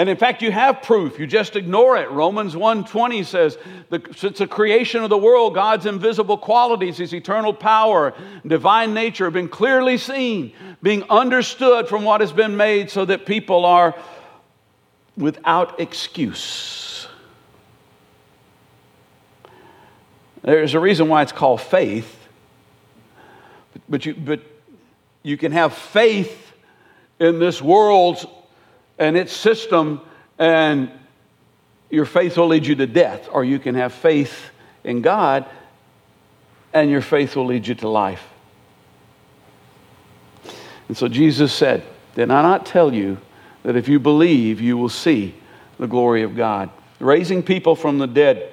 And 0.00 0.08
in 0.08 0.16
fact, 0.16 0.40
you 0.40 0.50
have 0.50 0.80
proof. 0.80 1.18
You 1.18 1.26
just 1.26 1.56
ignore 1.56 1.98
it. 1.98 2.10
Romans 2.10 2.54
1:20 2.54 3.22
says, 3.22 3.58
since 4.16 4.38
the 4.38 4.46
creation 4.46 5.02
of 5.04 5.10
the 5.10 5.18
world, 5.18 5.54
God's 5.54 5.84
invisible 5.84 6.38
qualities, 6.38 6.96
his 6.96 7.12
eternal 7.12 7.52
power, 7.52 8.14
divine 8.46 8.94
nature 8.94 9.24
have 9.24 9.34
been 9.34 9.50
clearly 9.50 9.98
seen, 9.98 10.54
being 10.82 11.04
understood 11.10 11.86
from 11.86 12.02
what 12.02 12.22
has 12.22 12.32
been 12.32 12.56
made, 12.56 12.88
so 12.90 13.04
that 13.04 13.26
people 13.26 13.66
are 13.66 13.94
without 15.18 15.78
excuse. 15.78 17.06
There's 20.40 20.72
a 20.72 20.80
reason 20.80 21.08
why 21.08 21.20
it's 21.20 21.32
called 21.32 21.60
faith. 21.60 22.26
But 23.86 24.06
you, 24.06 24.14
but 24.14 24.40
you 25.22 25.36
can 25.36 25.52
have 25.52 25.74
faith 25.74 26.54
in 27.18 27.38
this 27.38 27.60
world's 27.60 28.24
and 29.00 29.16
its 29.16 29.32
system, 29.32 30.02
and 30.38 30.90
your 31.88 32.04
faith 32.04 32.36
will 32.36 32.46
lead 32.46 32.66
you 32.66 32.76
to 32.76 32.86
death, 32.86 33.28
or 33.32 33.42
you 33.42 33.58
can 33.58 33.74
have 33.74 33.92
faith 33.92 34.50
in 34.84 35.00
God, 35.00 35.46
and 36.72 36.90
your 36.90 37.00
faith 37.00 37.34
will 37.34 37.46
lead 37.46 37.66
you 37.66 37.74
to 37.76 37.88
life. 37.88 38.22
And 40.86 40.96
so 40.96 41.08
Jesus 41.08 41.52
said, 41.52 41.82
Did 42.14 42.30
I 42.30 42.42
not 42.42 42.66
tell 42.66 42.92
you 42.92 43.18
that 43.62 43.74
if 43.74 43.88
you 43.88 43.98
believe, 43.98 44.60
you 44.60 44.76
will 44.76 44.88
see 44.90 45.34
the 45.78 45.86
glory 45.86 46.22
of 46.22 46.36
God? 46.36 46.68
Raising 46.98 47.42
people 47.42 47.74
from 47.74 47.98
the 47.98 48.06
dead. 48.06 48.52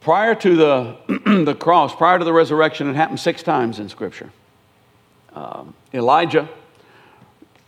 Prior 0.00 0.34
to 0.34 0.56
the, 0.56 0.96
the 1.44 1.54
cross, 1.54 1.94
prior 1.94 2.18
to 2.18 2.24
the 2.24 2.32
resurrection, 2.32 2.88
it 2.88 2.96
happened 2.96 3.20
six 3.20 3.42
times 3.42 3.78
in 3.78 3.90
Scripture. 3.90 4.30
Um, 5.34 5.74
Elijah 5.92 6.48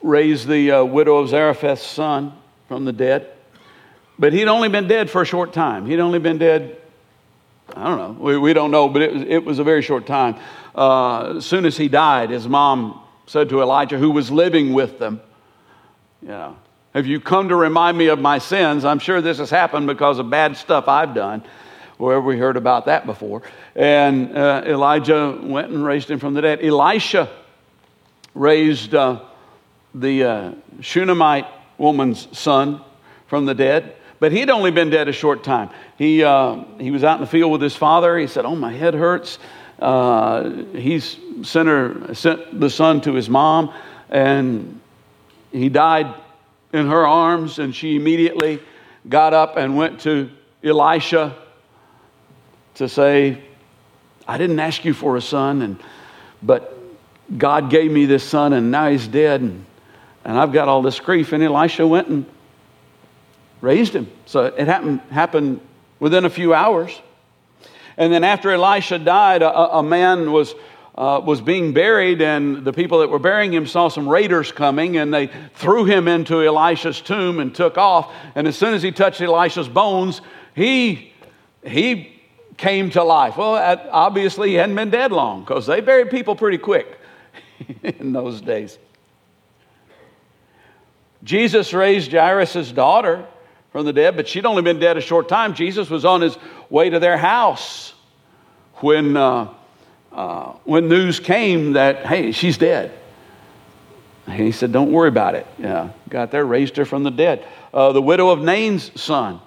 raised 0.02 0.48
the 0.48 0.70
uh, 0.70 0.84
widow 0.84 1.18
of 1.18 1.28
Zarephath's 1.28 1.86
son 1.86 2.32
from 2.68 2.84
the 2.84 2.92
dead. 2.92 3.28
But 4.18 4.32
he'd 4.32 4.48
only 4.48 4.68
been 4.68 4.88
dead 4.88 5.10
for 5.10 5.22
a 5.22 5.24
short 5.24 5.52
time. 5.52 5.86
He'd 5.86 6.00
only 6.00 6.18
been 6.18 6.38
dead, 6.38 6.76
I 7.74 7.84
don't 7.84 7.98
know, 7.98 8.22
we, 8.22 8.38
we 8.38 8.52
don't 8.52 8.70
know, 8.70 8.88
but 8.88 9.02
it 9.02 9.12
was, 9.12 9.22
it 9.22 9.44
was 9.44 9.58
a 9.58 9.64
very 9.64 9.82
short 9.82 10.06
time. 10.06 10.36
Uh, 10.74 11.36
as 11.36 11.46
soon 11.46 11.64
as 11.64 11.76
he 11.76 11.88
died, 11.88 12.30
his 12.30 12.48
mom 12.48 13.00
said 13.26 13.48
to 13.48 13.62
Elijah, 13.62 13.98
who 13.98 14.10
was 14.10 14.30
living 14.30 14.72
with 14.72 14.98
them, 14.98 15.20
you 16.20 16.28
know, 16.28 16.56
have 16.94 17.06
you 17.06 17.20
come 17.20 17.48
to 17.48 17.56
remind 17.56 17.96
me 17.96 18.08
of 18.08 18.18
my 18.18 18.38
sins? 18.38 18.84
I'm 18.84 18.98
sure 18.98 19.22
this 19.22 19.38
has 19.38 19.48
happened 19.48 19.86
because 19.86 20.18
of 20.18 20.28
bad 20.28 20.56
stuff 20.56 20.88
I've 20.88 21.14
done. 21.14 21.42
Where 21.96 22.20
we 22.20 22.36
heard 22.36 22.56
about 22.56 22.86
that 22.86 23.06
before? 23.06 23.42
And 23.74 24.36
uh, 24.36 24.62
Elijah 24.66 25.38
went 25.40 25.70
and 25.70 25.84
raised 25.84 26.10
him 26.10 26.18
from 26.18 26.34
the 26.34 26.42
dead. 26.42 26.62
Elisha 26.62 27.30
raised 28.34 28.94
uh, 28.94 29.20
the 29.94 30.24
uh, 30.24 30.52
Shunammite 30.80 31.46
woman's 31.78 32.28
son 32.36 32.80
from 33.26 33.46
the 33.46 33.54
dead, 33.54 33.96
but 34.20 34.32
he'd 34.32 34.50
only 34.50 34.70
been 34.70 34.90
dead 34.90 35.08
a 35.08 35.12
short 35.12 35.42
time. 35.42 35.70
He, 35.98 36.22
uh, 36.22 36.64
he 36.78 36.90
was 36.90 37.04
out 37.04 37.16
in 37.16 37.20
the 37.22 37.26
field 37.26 37.50
with 37.50 37.60
his 37.60 37.76
father. 37.76 38.18
He 38.18 38.26
said, 38.26 38.44
Oh, 38.44 38.54
my 38.54 38.72
head 38.72 38.94
hurts. 38.94 39.38
Uh, 39.78 40.64
sent, 41.42 41.68
her, 41.68 42.14
sent 42.14 42.60
the 42.60 42.70
son 42.70 43.00
to 43.00 43.14
his 43.14 43.28
mom, 43.28 43.74
and 44.10 44.80
he 45.50 45.68
died 45.68 46.14
in 46.72 46.86
her 46.86 47.06
arms, 47.06 47.58
and 47.58 47.74
she 47.74 47.96
immediately 47.96 48.60
got 49.08 49.34
up 49.34 49.56
and 49.56 49.76
went 49.76 50.00
to 50.00 50.30
Elisha 50.62 51.36
to 52.74 52.88
say, 52.88 53.42
I 54.26 54.38
didn't 54.38 54.60
ask 54.60 54.84
you 54.84 54.94
for 54.94 55.16
a 55.16 55.20
son, 55.20 55.62
and, 55.62 55.80
but 56.42 56.78
God 57.36 57.70
gave 57.70 57.90
me 57.90 58.06
this 58.06 58.22
son, 58.22 58.52
and 58.52 58.70
now 58.70 58.88
he's 58.88 59.08
dead. 59.08 59.40
And 59.40 59.64
and 60.24 60.38
I've 60.38 60.52
got 60.52 60.68
all 60.68 60.82
this 60.82 61.00
grief. 61.00 61.32
And 61.32 61.42
Elisha 61.42 61.86
went 61.86 62.08
and 62.08 62.26
raised 63.60 63.94
him. 63.94 64.10
So 64.26 64.44
it 64.44 64.66
happened, 64.66 65.00
happened 65.10 65.60
within 65.98 66.24
a 66.24 66.30
few 66.30 66.54
hours. 66.54 67.00
And 67.96 68.12
then 68.12 68.24
after 68.24 68.50
Elisha 68.50 68.98
died, 68.98 69.42
a, 69.42 69.78
a 69.78 69.82
man 69.82 70.32
was, 70.32 70.54
uh, 70.96 71.20
was 71.24 71.40
being 71.40 71.72
buried, 71.72 72.22
and 72.22 72.64
the 72.64 72.72
people 72.72 73.00
that 73.00 73.10
were 73.10 73.18
burying 73.18 73.52
him 73.52 73.66
saw 73.66 73.88
some 73.88 74.08
raiders 74.08 74.50
coming, 74.50 74.96
and 74.96 75.12
they 75.12 75.30
threw 75.54 75.84
him 75.84 76.08
into 76.08 76.42
Elisha's 76.42 77.00
tomb 77.00 77.38
and 77.38 77.54
took 77.54 77.76
off. 77.76 78.12
And 78.34 78.48
as 78.48 78.56
soon 78.56 78.74
as 78.74 78.82
he 78.82 78.92
touched 78.92 79.20
Elisha's 79.20 79.68
bones, 79.68 80.22
he, 80.54 81.12
he 81.64 82.20
came 82.56 82.90
to 82.90 83.04
life. 83.04 83.36
Well, 83.36 83.80
obviously, 83.90 84.50
he 84.50 84.54
hadn't 84.54 84.76
been 84.76 84.90
dead 84.90 85.12
long 85.12 85.40
because 85.40 85.66
they 85.66 85.80
buried 85.80 86.10
people 86.10 86.34
pretty 86.34 86.58
quick 86.58 86.98
in 87.82 88.12
those 88.12 88.40
days. 88.40 88.78
Jesus 91.24 91.72
raised 91.72 92.12
Jairus' 92.12 92.72
daughter 92.72 93.26
from 93.70 93.86
the 93.86 93.92
dead, 93.92 94.16
but 94.16 94.28
she'd 94.28 94.44
only 94.44 94.62
been 94.62 94.78
dead 94.78 94.96
a 94.96 95.00
short 95.00 95.28
time. 95.28 95.54
Jesus 95.54 95.88
was 95.88 96.04
on 96.04 96.20
his 96.20 96.36
way 96.68 96.90
to 96.90 96.98
their 96.98 97.16
house 97.16 97.94
when, 98.76 99.16
uh, 99.16 99.48
uh, 100.12 100.52
when 100.64 100.88
news 100.88 101.20
came 101.20 101.74
that, 101.74 102.04
hey, 102.04 102.32
she's 102.32 102.58
dead. 102.58 102.92
And 104.26 104.40
he 104.40 104.52
said, 104.52 104.72
Don't 104.72 104.92
worry 104.92 105.08
about 105.08 105.34
it. 105.34 105.46
Yeah, 105.58 105.90
got 106.08 106.30
there, 106.30 106.44
raised 106.44 106.76
her 106.76 106.84
from 106.84 107.02
the 107.02 107.10
dead. 107.10 107.44
Uh, 107.72 107.92
the 107.92 108.02
widow 108.02 108.30
of 108.30 108.40
Nain's 108.40 109.00
son, 109.00 109.40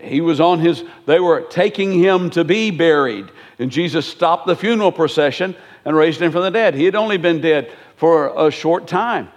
he 0.00 0.20
was 0.20 0.40
on 0.40 0.60
his, 0.60 0.84
they 1.06 1.20
were 1.20 1.42
taking 1.42 1.92
him 1.92 2.30
to 2.30 2.44
be 2.44 2.70
buried. 2.70 3.28
And 3.58 3.70
Jesus 3.70 4.06
stopped 4.06 4.46
the 4.46 4.56
funeral 4.56 4.92
procession 4.92 5.54
and 5.84 5.96
raised 5.96 6.20
him 6.22 6.32
from 6.32 6.42
the 6.42 6.50
dead. 6.50 6.74
He 6.74 6.84
had 6.84 6.94
only 6.94 7.18
been 7.18 7.40
dead 7.40 7.72
for 7.96 8.46
a 8.46 8.50
short 8.50 8.86
time. 8.86 9.28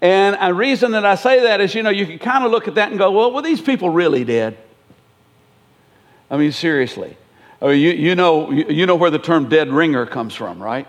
And 0.00 0.36
a 0.40 0.54
reason 0.54 0.92
that 0.92 1.04
I 1.04 1.14
say 1.14 1.42
that 1.42 1.60
is, 1.60 1.74
you 1.74 1.82
know, 1.82 1.90
you 1.90 2.06
can 2.06 2.18
kind 2.18 2.44
of 2.44 2.50
look 2.50 2.68
at 2.68 2.76
that 2.76 2.90
and 2.90 2.98
go, 2.98 3.10
well, 3.10 3.32
were 3.32 3.42
these 3.42 3.60
people 3.60 3.90
really 3.90 4.24
dead? 4.24 4.56
I 6.30 6.36
mean, 6.36 6.52
seriously. 6.52 7.16
I 7.60 7.66
mean, 7.68 7.80
you, 7.80 7.90
you, 7.90 8.14
know, 8.14 8.50
you 8.50 8.86
know 8.86 8.96
where 8.96 9.10
the 9.10 9.18
term 9.18 9.48
dead 9.48 9.68
ringer 9.68 10.06
comes 10.06 10.34
from, 10.34 10.62
right? 10.62 10.86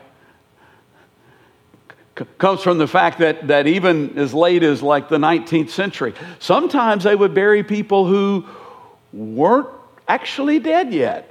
C- 2.18 2.26
comes 2.38 2.62
from 2.62 2.78
the 2.78 2.88
fact 2.88 3.20
that, 3.20 3.48
that 3.48 3.68
even 3.68 4.18
as 4.18 4.34
late 4.34 4.64
as 4.64 4.82
like 4.82 5.10
the 5.10 5.18
19th 5.18 5.72
century, 5.72 6.14
sometimes 6.40 7.04
they 7.04 7.16
would 7.16 7.34
bury 7.34 7.64
people 7.64 8.06
who 8.06 8.46
weren't 9.12 9.68
actually 10.08 10.60
dead 10.60 10.94
yet. 10.94 11.31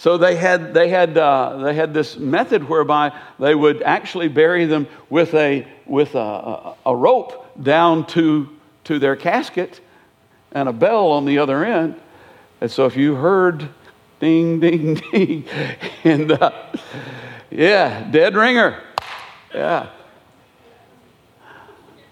So 0.00 0.16
they 0.16 0.34
had, 0.34 0.72
they, 0.72 0.88
had, 0.88 1.18
uh, 1.18 1.58
they 1.58 1.74
had 1.74 1.92
this 1.92 2.16
method 2.16 2.66
whereby 2.66 3.12
they 3.38 3.54
would 3.54 3.82
actually 3.82 4.28
bury 4.28 4.64
them 4.64 4.88
with 5.10 5.34
a, 5.34 5.68
with 5.84 6.14
a, 6.14 6.74
a, 6.86 6.96
rope 6.96 7.62
down 7.62 8.06
to, 8.06 8.48
to 8.84 8.98
their 8.98 9.14
casket 9.14 9.78
and 10.52 10.70
a 10.70 10.72
bell 10.72 11.10
on 11.10 11.26
the 11.26 11.36
other 11.36 11.66
end. 11.66 12.00
And 12.62 12.70
so 12.70 12.86
if 12.86 12.96
you 12.96 13.14
heard 13.14 13.68
ding, 14.20 14.60
ding, 14.60 14.94
ding, 14.94 15.44
and 16.04 16.32
uh, 16.32 16.50
yeah, 17.50 18.10
dead 18.10 18.34
ringer. 18.36 18.82
Yeah. 19.54 19.90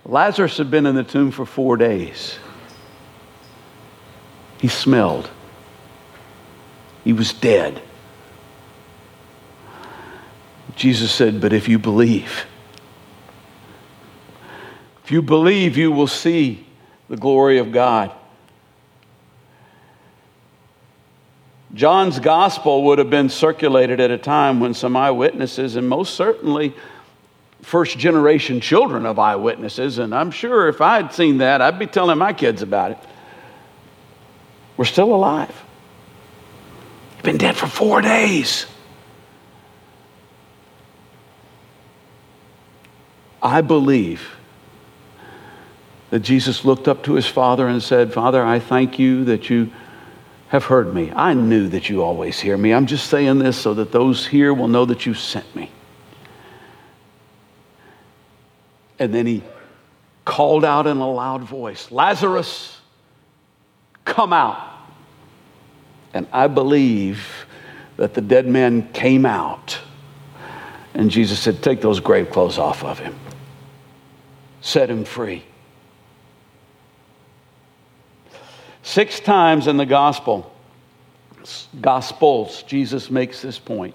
Lazarus 0.05 0.59
had 0.59 0.71
been 0.71 0.85
in 0.85 0.95
the 0.95 1.05
tomb 1.05 1.31
for 1.31 1.47
four 1.47 1.79
days. 1.79 2.39
He 4.61 4.69
smelled. 4.69 5.31
He 7.05 7.13
was 7.13 7.33
dead. 7.33 7.83
Jesus 10.77 11.11
said, 11.13 11.41
But 11.41 11.53
if 11.53 11.69
you 11.69 11.79
believe, 11.79 12.47
if 15.05 15.11
you 15.11 15.23
believe, 15.23 15.77
you 15.77 15.91
will 15.91 16.07
see 16.07 16.67
the 17.09 17.17
glory 17.17 17.59
of 17.59 17.73
God. 17.73 18.13
John's 21.75 22.19
gospel 22.19 22.85
would 22.85 22.99
have 22.99 23.11
been 23.11 23.29
circulated 23.29 24.01
at 24.01 24.11
a 24.11 24.19
time 24.19 24.61
when 24.61 24.75
some 24.75 24.97
eyewitnesses, 24.97 25.77
and 25.77 25.89
most 25.89 26.15
certainly 26.15 26.75
first 27.63 27.99
generation 27.99 28.61
children 28.61 29.05
of 29.05 29.19
eyewitnesses, 29.19 29.99
and 29.99 30.15
I'm 30.15 30.31
sure 30.31 30.69
if 30.69 30.81
I 30.81 30.97
had 30.97 31.13
seen 31.13 31.39
that, 31.39 31.61
I'd 31.61 31.79
be 31.79 31.87
telling 31.87 32.19
my 32.19 32.33
kids 32.33 32.63
about 32.63 32.93
it. 32.93 32.99
We're 34.77 34.85
still 34.85 35.15
alive. 35.15 35.55
Been 37.29 37.37
dead 37.37 37.59
for 37.59 37.67
four 37.67 38.01
days. 38.01 38.65
I 43.43 43.61
believe 43.61 44.35
that 46.09 46.21
Jesus 46.21 46.65
looked 46.65 46.89
up 46.89 47.03
to 47.03 47.17
his 47.17 47.27
Father 47.27 47.69
and 47.69 47.83
said, 47.83 48.15
Father, 48.15 48.43
I 48.43 48.61
thank 48.61 48.99
you 48.99 49.27
that 49.27 49.51
you 49.51 49.71
have 50.49 50.65
heard 50.65 50.95
me. 50.95 51.13
I 51.15 51.35
knew 51.35 51.69
that 51.69 51.91
you 51.91 52.03
always 52.03 52.41
hear 52.41 52.57
me. 52.57 52.73
I'm 52.73 52.87
just 52.87 53.11
saying 53.11 53.41
this 53.41 53.59
so 53.59 53.75
that 53.75 53.93
those 53.93 54.27
here 54.27 54.55
will 54.55 54.69
know 54.69 54.87
that 54.87 55.05
you 55.05 55.13
sent 55.13 55.55
me. 55.55 55.71
And 58.99 59.13
then 59.13 59.27
he 59.27 59.43
called 60.25 60.65
out 60.65 60.87
in 60.87 60.97
a 60.97 61.11
loud 61.11 61.43
voice, 61.43 61.91
Lazarus, 61.91 62.81
come 64.07 64.33
out. 64.33 64.78
And 66.15 66.27
I 66.33 66.47
believe 66.47 67.47
that 67.97 68.15
the 68.15 68.21
dead 68.21 68.47
man 68.47 68.91
came 68.93 69.27
out. 69.27 69.79
And 70.95 71.11
Jesus 71.11 71.39
said, 71.39 71.63
Take 71.63 71.81
those 71.81 72.01
grave 72.01 72.31
clothes 72.31 72.59
off 72.59 72.83
of 72.83 72.99
him, 72.99 73.15
set 74.61 74.89
him 74.89 75.05
free. 75.05 75.45
Six 78.83 79.21
times 79.21 79.67
in 79.67 79.77
the 79.77 79.85
gospel, 79.85 80.51
gospels, 81.81 82.63
Jesus 82.63 83.11
makes 83.11 83.43
this 83.43 83.59
point. 83.59 83.95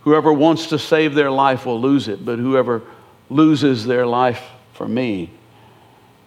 Whoever 0.00 0.32
wants 0.32 0.68
to 0.68 0.78
save 0.78 1.14
their 1.14 1.30
life 1.30 1.66
will 1.66 1.80
lose 1.80 2.08
it, 2.08 2.24
but 2.24 2.38
whoever 2.38 2.82
loses 3.28 3.84
their 3.84 4.06
life 4.06 4.42
for 4.72 4.88
me 4.88 5.30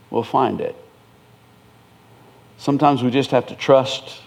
will 0.09 0.23
find 0.23 0.61
it. 0.61 0.75
Sometimes 2.57 3.03
we 3.03 3.11
just 3.11 3.31
have 3.31 3.47
to 3.47 3.55
trust 3.55 4.21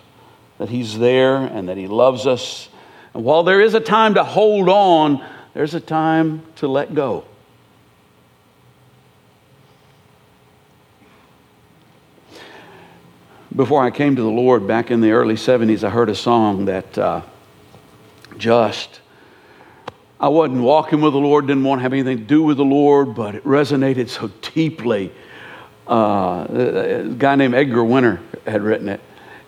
that 0.60 0.68
He's 0.68 0.98
there 0.98 1.36
and 1.36 1.70
that 1.70 1.78
He 1.78 1.86
loves 1.86 2.26
us. 2.26 2.68
And 3.14 3.24
while 3.24 3.44
there 3.44 3.62
is 3.62 3.72
a 3.72 3.80
time 3.80 4.12
to 4.14 4.22
hold 4.22 4.68
on, 4.68 5.24
there's 5.54 5.72
a 5.72 5.80
time 5.80 6.42
to 6.56 6.68
let 6.68 6.94
go. 6.94 7.24
Before 13.56 13.82
I 13.82 13.90
came 13.90 14.16
to 14.16 14.22
the 14.22 14.28
Lord 14.28 14.66
back 14.66 14.90
in 14.90 15.00
the 15.00 15.12
early 15.12 15.34
70s, 15.34 15.82
I 15.82 15.88
heard 15.88 16.10
a 16.10 16.14
song 16.14 16.66
that 16.66 16.98
uh, 16.98 17.22
just, 18.36 19.00
I 20.20 20.28
wasn't 20.28 20.60
walking 20.60 21.00
with 21.00 21.14
the 21.14 21.20
Lord, 21.20 21.46
didn't 21.46 21.64
want 21.64 21.78
to 21.78 21.84
have 21.84 21.94
anything 21.94 22.18
to 22.18 22.24
do 22.24 22.42
with 22.42 22.58
the 22.58 22.66
Lord, 22.66 23.14
but 23.14 23.34
it 23.34 23.44
resonated 23.44 24.10
so 24.10 24.30
deeply. 24.54 25.10
Uh, 25.88 26.46
a 26.50 27.14
guy 27.16 27.34
named 27.36 27.54
Edgar 27.54 27.82
Winter 27.82 28.20
had 28.46 28.60
written 28.60 28.90
it, 28.90 29.00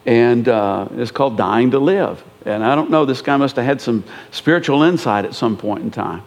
and 0.07 0.49
uh, 0.49 0.89
it's 0.93 1.11
called 1.11 1.37
Dying 1.37 1.71
to 1.73 1.79
Live. 1.79 2.23
And 2.45 2.65
I 2.65 2.75
don't 2.75 2.91
know, 2.91 3.05
this 3.05 3.23
guy 3.23 3.37
must 3.37 3.57
have 3.57 3.65
had 3.65 3.81
some 3.81 4.05
spiritual 4.31 4.83
insight 4.83 5.25
at 5.25 5.35
some 5.35 5.57
point 5.57 5.83
in 5.83 5.91
time. 5.91 6.23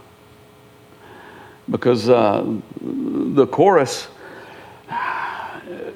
Because 1.69 2.09
uh, 2.09 2.45
the 2.81 3.47
chorus 3.47 4.07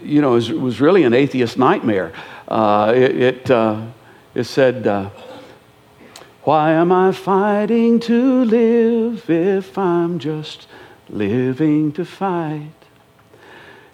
you 0.01 0.21
know, 0.21 0.31
was, 0.31 0.51
was 0.51 0.81
really 0.81 1.03
an 1.03 1.13
atheist 1.13 1.57
nightmare. 1.57 2.11
Uh, 2.47 2.93
it, 2.95 3.21
it, 3.21 3.51
uh, 3.51 3.85
it 4.33 4.45
said, 4.45 4.87
uh, 4.87 5.09
Why 6.43 6.71
am 6.71 6.91
I 6.91 7.11
fighting 7.11 7.99
to 8.01 8.43
live 8.45 9.29
if 9.29 9.77
I'm 9.77 10.19
just 10.19 10.67
living 11.09 11.91
to 11.93 12.05
fight? 12.05 12.71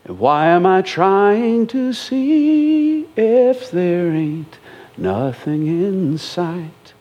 And 0.06 0.20
why 0.20 0.48
am 0.48 0.66
I 0.66 0.82
trying 0.82 1.68
to 1.68 1.92
see 1.92 2.95
if 3.16 3.72
there 3.72 4.12
ain't 4.12 4.60
nothing 4.98 5.68
in 5.68 6.18
sight? 6.18 6.94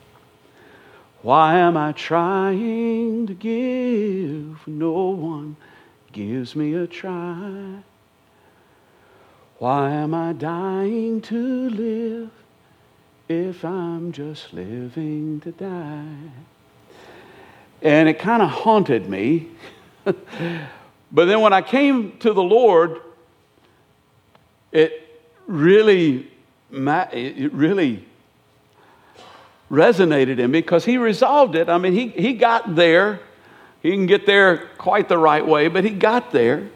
Why 1.23 1.59
am 1.59 1.77
I 1.77 1.93
trying 1.93 3.27
to 3.27 3.35
give? 3.35 4.67
No 4.67 4.93
one 4.93 5.57
gives 6.13 6.55
me 6.55 6.75
a 6.75 6.87
try. 6.87 7.83
Why 9.59 9.91
am 9.91 10.13
I 10.13 10.35
dying 10.35 11.23
to 11.23 11.71
live 11.71 12.31
if 13.29 13.65
I'm 13.65 14.13
just 14.13 14.53
living 14.53 15.41
to 15.41 15.53
die? 15.53 16.31
And 17.81 18.09
it 18.09 18.19
kind 18.19 18.43
of 18.43 18.51
haunted 18.51 19.09
me. 19.09 19.49
but 20.05 20.17
then 21.13 21.41
when 21.41 21.55
I 21.55 21.63
came 21.63 22.19
to 22.19 22.33
the 22.35 22.43
Lord, 22.43 23.01
it 24.73 25.04
really, 25.47 26.31
it 26.71 27.53
really 27.53 28.05
resonated 29.71 30.39
in 30.39 30.51
me 30.51 30.61
because 30.61 30.85
he 30.85 30.99
resolved 30.99 31.55
it. 31.55 31.69
I 31.69 31.79
mean, 31.79 31.93
he, 31.93 32.09
he 32.09 32.35
got 32.35 32.75
there. 32.75 33.21
He 33.83 33.91
didn't 33.91 34.07
get 34.07 34.27
there 34.27 34.69
quite 34.79 35.09
the 35.09 35.19
right 35.19 35.47
way, 35.47 35.69
but 35.69 35.85
he 35.85 35.91
got 35.91 36.33
there 36.33 36.69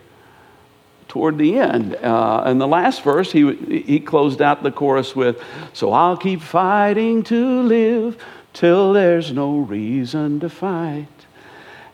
toward 1.08 1.38
the 1.38 1.58
end. 1.58 1.94
Uh, 1.96 2.44
in 2.46 2.58
the 2.58 2.66
last 2.66 3.02
verse, 3.02 3.32
he, 3.32 3.54
he 3.54 4.00
closed 4.00 4.42
out 4.42 4.62
the 4.62 4.70
chorus 4.70 5.16
with, 5.16 5.42
So 5.72 5.92
I'll 5.92 6.16
keep 6.16 6.42
fighting 6.42 7.22
to 7.24 7.62
live 7.62 8.22
till 8.52 8.92
there's 8.92 9.32
no 9.32 9.58
reason 9.58 10.40
to 10.40 10.48
fight. 10.48 11.06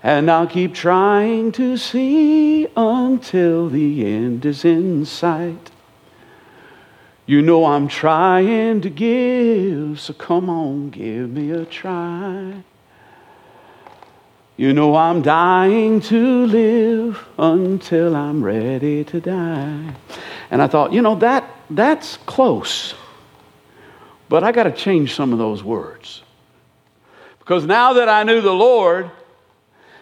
And 0.03 0.31
I'll 0.31 0.47
keep 0.47 0.75
trying 0.75 1.53
to 1.53 1.77
see 1.77 2.67
until 2.77 3.71
the 3.71 4.05
end 4.05 4.45
is 4.45 4.65
in 4.65 5.07
sight. 5.07 5.71
You 7.27 7.41
know 7.41 7.65
I'm 7.65 7.89
trying 7.89 8.83
to 8.83 8.91
give, 8.91 9.99
so 9.99 10.13
come 10.13 10.51
on, 10.51 10.91
give 10.91 11.31
me 11.31 11.51
a 11.51 11.65
try. 11.65 12.63
You 14.57 14.73
know, 14.73 14.95
I'm 14.95 15.23
dying 15.23 16.01
to 16.03 16.47
live 16.47 17.27
until 17.39 18.15
I'm 18.15 18.45
ready 18.45 19.05
to 19.05 19.21
die. 19.21 19.95
And 20.51 20.63
I 20.63 20.69
thought, 20.69 20.93
you 20.93 21.03
know, 21.03 21.17
that, 21.17 21.51
that's 21.71 22.19
close. 22.19 22.95
But 24.29 24.45
I 24.45 24.53
got 24.53 24.65
to 24.65 24.73
change 24.73 25.15
some 25.15 25.33
of 25.33 25.39
those 25.39 25.65
words. 25.65 26.23
Because 27.41 27.65
now 27.65 27.95
that 27.95 28.09
I 28.09 28.23
knew 28.23 28.41
the 28.41 28.53
Lord, 28.55 29.11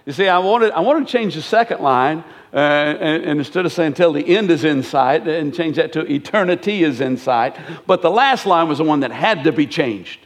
you 0.04 0.12
see, 0.12 0.28
I 0.28 0.38
wanted, 0.38 0.72
I 0.72 0.80
wanted 0.80 1.06
to 1.06 1.12
change 1.12 1.34
the 1.34 1.42
second 1.42 1.80
line. 1.80 2.24
Uh, 2.52 2.56
and, 2.56 3.24
and, 3.24 3.38
instead 3.38 3.64
of 3.64 3.72
saying 3.72 3.94
till 3.94 4.12
the 4.12 4.36
end 4.36 4.50
is 4.50 4.62
in 4.62 4.82
sight, 4.82 5.26
and 5.26 5.54
change 5.54 5.76
that 5.76 5.90
to 5.90 6.00
eternity 6.12 6.84
is 6.84 7.00
in 7.00 7.16
sight. 7.16 7.56
But 7.86 8.02
the 8.02 8.10
last 8.10 8.44
line 8.44 8.68
was 8.68 8.76
the 8.76 8.84
one 8.84 9.00
that 9.00 9.10
had 9.10 9.44
to 9.44 9.52
be 9.52 9.66
changed. 9.66 10.20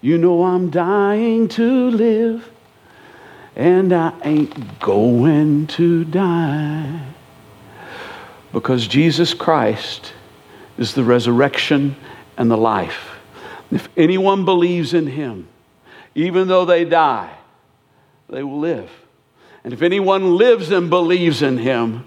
You 0.00 0.16
know 0.16 0.44
I'm 0.44 0.70
dying 0.70 1.48
to 1.48 1.90
live, 1.90 2.48
and 3.56 3.92
I 3.92 4.12
ain't 4.22 4.78
going 4.78 5.66
to 5.68 6.04
die. 6.04 7.06
Because 8.52 8.86
Jesus 8.86 9.34
Christ 9.34 10.12
is 10.78 10.94
the 10.94 11.02
resurrection 11.02 11.96
and 12.36 12.48
the 12.48 12.56
life. 12.56 13.18
If 13.72 13.88
anyone 13.96 14.44
believes 14.44 14.94
in 14.94 15.08
him, 15.08 15.48
even 16.14 16.46
though 16.46 16.64
they 16.64 16.84
die, 16.84 17.36
they 18.28 18.44
will 18.44 18.60
live. 18.60 18.90
And 19.62 19.72
if 19.72 19.82
anyone 19.82 20.36
lives 20.36 20.70
and 20.70 20.88
believes 20.88 21.42
in 21.42 21.58
him, 21.58 22.06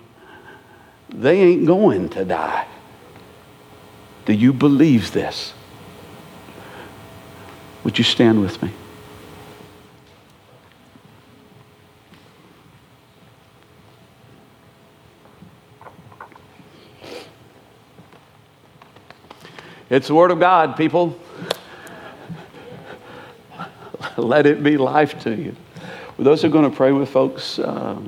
they 1.10 1.40
ain't 1.40 1.66
going 1.66 2.10
to 2.10 2.26
die. 2.26 2.68
Do 4.26 4.34
you 4.34 4.54
believe 4.54 5.12
this? 5.12 5.54
Would 7.84 7.98
you 7.98 8.04
stand 8.04 8.42
with 8.42 8.62
me? 8.64 8.72
It's 19.90 20.08
the 20.08 20.16
Word 20.16 20.32
of 20.32 20.40
God, 20.40 20.76
people. 20.76 21.20
Let 24.18 24.48
it 24.48 24.64
be 24.64 24.78
life 24.78 25.22
to 25.22 25.36
you. 25.36 25.56
Well, 26.18 26.26
those 26.26 26.42
who 26.42 26.48
are 26.48 26.52
going 26.52 26.70
to 26.70 26.76
pray 26.76 26.92
with 26.92 27.10
folks, 27.10 27.58
uh, 27.58 28.00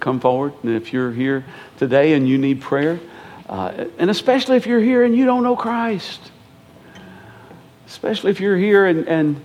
come 0.00 0.20
forward. 0.20 0.52
And 0.62 0.74
if 0.74 0.92
you're 0.92 1.12
here 1.12 1.44
today 1.78 2.12
and 2.12 2.28
you 2.28 2.36
need 2.36 2.60
prayer, 2.60 3.00
uh, 3.48 3.86
and 3.98 4.10
especially 4.10 4.56
if 4.56 4.66
you're 4.66 4.80
here 4.80 5.04
and 5.04 5.16
you 5.16 5.24
don't 5.24 5.42
know 5.42 5.56
Christ, 5.56 6.30
especially 7.86 8.30
if 8.30 8.40
you're 8.40 8.58
here 8.58 8.86
and, 8.86 9.42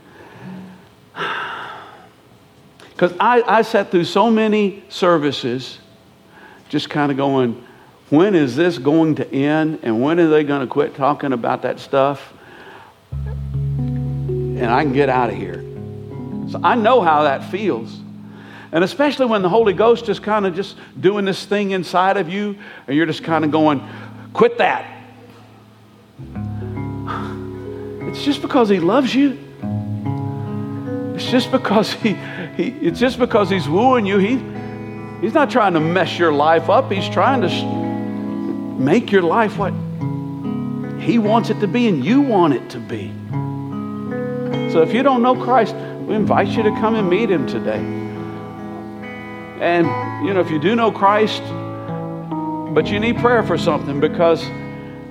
because 2.90 3.14
I, 3.20 3.42
I 3.44 3.62
sat 3.62 3.90
through 3.90 4.04
so 4.04 4.30
many 4.30 4.84
services 4.90 5.80
just 6.68 6.90
kind 6.90 7.10
of 7.10 7.18
going, 7.18 7.66
when 8.10 8.36
is 8.36 8.56
this 8.56 8.78
going 8.78 9.16
to 9.16 9.34
end 9.34 9.80
and 9.84 10.02
when 10.02 10.20
are 10.20 10.28
they 10.28 10.44
going 10.44 10.62
to 10.62 10.68
quit 10.68 10.96
talking 10.96 11.32
about 11.32 11.62
that 11.62 11.80
stuff 11.80 12.34
and 13.12 14.66
I 14.66 14.84
can 14.84 14.92
get 14.92 15.08
out 15.08 15.30
of 15.30 15.38
here? 15.38 15.63
So 16.54 16.60
I 16.64 16.76
know 16.76 17.02
how 17.02 17.24
that 17.24 17.44
feels. 17.50 18.00
And 18.72 18.84
especially 18.84 19.26
when 19.26 19.42
the 19.42 19.50
Holy 19.50 19.74
Ghost 19.74 20.08
is 20.08 20.20
kind 20.20 20.46
of 20.46 20.56
just 20.56 20.78
doing 21.00 21.26
this 21.26 21.46
thing 21.46 21.72
inside 21.72 22.16
of 22.16 22.30
you, 22.30 22.56
and 22.86 22.96
you're 22.96 23.08
just 23.08 23.24
kind 23.24 23.44
of 23.44 23.50
going, 23.50 23.82
quit 24.34 24.60
that. 24.60 24.86
It's 28.08 28.24
just 28.24 28.44
because 28.44 28.70
He 28.70 28.80
loves 28.80 29.16
you. 29.16 29.40
It's 31.16 31.30
just 31.32 31.52
because 31.52 31.94
he, 31.94 32.14
he 32.56 32.68
it's 32.88 33.00
just 33.00 33.18
because 33.18 33.50
he's 33.50 33.68
wooing 33.68 34.06
you. 34.06 34.18
He, 34.20 34.38
he's 35.22 35.34
not 35.34 35.50
trying 35.50 35.74
to 35.74 35.80
mess 35.80 36.20
your 36.20 36.34
life 36.34 36.70
up. 36.70 36.92
He's 36.92 37.10
trying 37.10 37.42
to 37.42 37.50
make 38.80 39.12
your 39.12 39.22
life 39.24 39.58
what 39.58 39.74
he 41.02 41.18
wants 41.20 41.50
it 41.50 41.60
to 41.62 41.68
be 41.68 41.88
and 41.88 42.04
you 42.04 42.22
want 42.22 42.54
it 42.54 42.70
to 42.72 42.80
be. 42.80 43.12
So 44.72 44.82
if 44.82 44.92
you 44.92 45.04
don't 45.04 45.22
know 45.22 45.36
Christ, 45.36 45.76
we 46.08 46.16
invite 46.16 46.50
you 46.50 46.64
to 46.64 46.72
come 46.72 46.96
and 46.96 47.10
meet 47.10 47.30
him 47.32 47.48
today. 47.48 47.80
And, 49.60 49.88
you 50.28 50.34
know, 50.34 50.42
if 50.42 50.52
you 50.52 50.60
do 50.60 50.76
know 50.76 50.92
Christ, 50.92 51.42
but 52.74 52.88
you 52.88 53.00
need 53.00 53.18
prayer 53.18 53.44
for 53.44 53.58
something 53.58 54.02
because, 54.02 54.42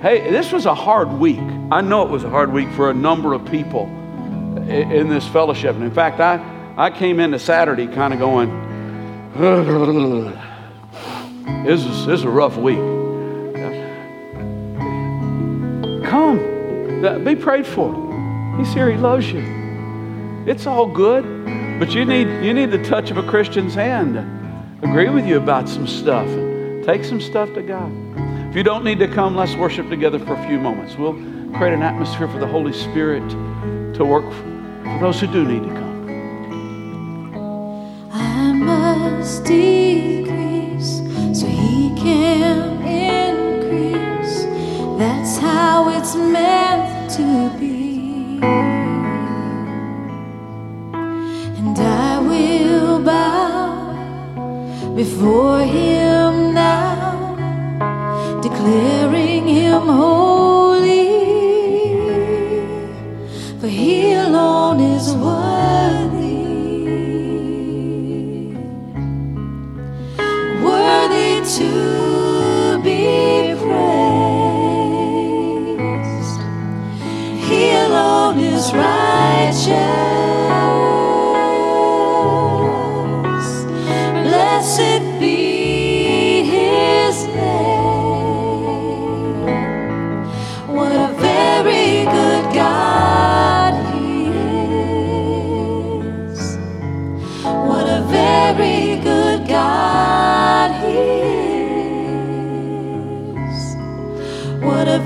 hey, 0.02 0.30
this 0.30 0.52
was 0.52 0.66
a 0.66 0.74
hard 0.74 1.08
week. 1.08 1.40
I 1.70 1.80
know 1.80 2.02
it 2.02 2.10
was 2.10 2.24
a 2.24 2.28
hard 2.28 2.52
week 2.52 2.70
for 2.72 2.90
a 2.90 2.94
number 2.94 3.32
of 3.32 3.46
people 3.46 3.86
in 4.68 5.08
this 5.08 5.26
fellowship. 5.28 5.74
And 5.74 5.84
in 5.84 5.90
fact, 5.90 6.20
I, 6.20 6.74
I 6.76 6.90
came 6.90 7.20
into 7.20 7.38
Saturday 7.38 7.86
kind 7.86 8.12
of 8.12 8.18
going, 8.18 8.50
this 11.64 11.80
is, 11.80 12.06
this 12.06 12.20
is 12.20 12.24
a 12.24 12.28
rough 12.28 12.58
week. 12.58 12.76
Come, 16.04 17.24
be 17.24 17.34
prayed 17.34 17.66
for. 17.66 17.94
He's 18.58 18.74
here, 18.74 18.90
He 18.90 18.98
loves 18.98 19.32
you. 19.32 19.61
It's 20.44 20.66
all 20.66 20.86
good, 20.86 21.22
but 21.78 21.94
you 21.94 22.04
need, 22.04 22.26
you 22.44 22.52
need 22.52 22.72
the 22.72 22.82
touch 22.82 23.12
of 23.12 23.16
a 23.16 23.22
Christian's 23.22 23.74
hand. 23.74 24.16
Agree 24.82 25.08
with 25.08 25.24
you 25.24 25.36
about 25.36 25.68
some 25.68 25.86
stuff. 25.86 26.26
Take 26.84 27.04
some 27.04 27.20
stuff 27.20 27.54
to 27.54 27.62
God. 27.62 27.92
If 28.50 28.56
you 28.56 28.64
don't 28.64 28.82
need 28.82 28.98
to 28.98 29.06
come, 29.06 29.36
let's 29.36 29.54
worship 29.54 29.88
together 29.88 30.18
for 30.18 30.34
a 30.34 30.46
few 30.48 30.58
moments. 30.58 30.96
We'll 30.96 31.14
create 31.54 31.72
an 31.72 31.82
atmosphere 31.82 32.26
for 32.26 32.40
the 32.40 32.46
Holy 32.46 32.72
Spirit 32.72 33.22
to 33.94 34.04
work 34.04 34.24
for 34.32 34.98
those 35.00 35.20
who 35.20 35.28
do 35.28 35.44
need 35.44 35.62
to 35.62 35.68
come. 35.68 35.92
I 38.12 38.52
must 38.52 39.44
decrease 39.44 41.02
so 41.38 41.46
He 41.46 41.94
can 41.94 42.82
increase. 42.82 44.42
That's 44.98 45.38
how 45.38 45.88
it's 45.96 46.16
meant 46.16 47.10
to 47.12 47.51
before 55.04 55.58
him 55.58 56.54
now, 56.54 57.34
declaring 58.40 59.44
him 59.48 59.82
holy, 59.82 61.08
for 63.58 63.66
he 63.66 64.12
alone 64.12 64.78
is 64.78 65.12
worthy, 65.26 66.44
worthy 70.66 71.32
to 71.58 71.70
be 72.86 73.02
praised. 73.64 73.92
He 77.48 77.62
alone 77.86 78.38
is 78.38 78.72
righteous. 78.72 80.11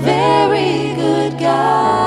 Blessed 0.01 0.95
good 0.95 1.33
his 1.33 2.06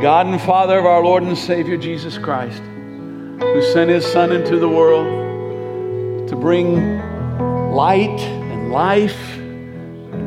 God 0.00 0.26
and 0.28 0.40
Father 0.40 0.78
of 0.78 0.86
our 0.86 1.02
Lord 1.02 1.24
and 1.24 1.36
Savior 1.36 1.76
Jesus 1.76 2.16
Christ, 2.16 2.62
who 2.62 3.62
sent 3.72 3.90
his 3.90 4.06
Son 4.06 4.30
into 4.30 4.56
the 4.56 4.68
world 4.68 6.28
to 6.28 6.36
bring 6.36 7.00
light 7.72 8.20
and 8.20 8.70
life, 8.70 9.18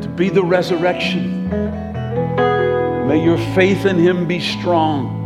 to 0.02 0.12
be 0.14 0.28
the 0.28 0.44
resurrection, 0.44 1.48
may 3.08 3.24
your 3.24 3.38
faith 3.54 3.86
in 3.86 3.96
him 3.96 4.28
be 4.28 4.40
strong. 4.40 5.20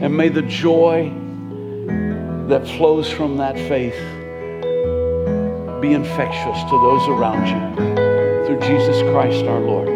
And 0.00 0.16
may 0.16 0.28
the 0.28 0.42
joy 0.42 1.12
that 2.46 2.64
flows 2.76 3.10
from 3.10 3.38
that 3.38 3.56
faith 3.56 3.98
be 5.82 5.94
infectious 5.94 6.62
to 6.62 6.70
those 6.70 7.08
around 7.08 7.48
you. 7.48 8.46
Through 8.46 8.60
Jesus 8.60 9.02
Christ 9.10 9.44
our 9.46 9.58
Lord. 9.58 9.95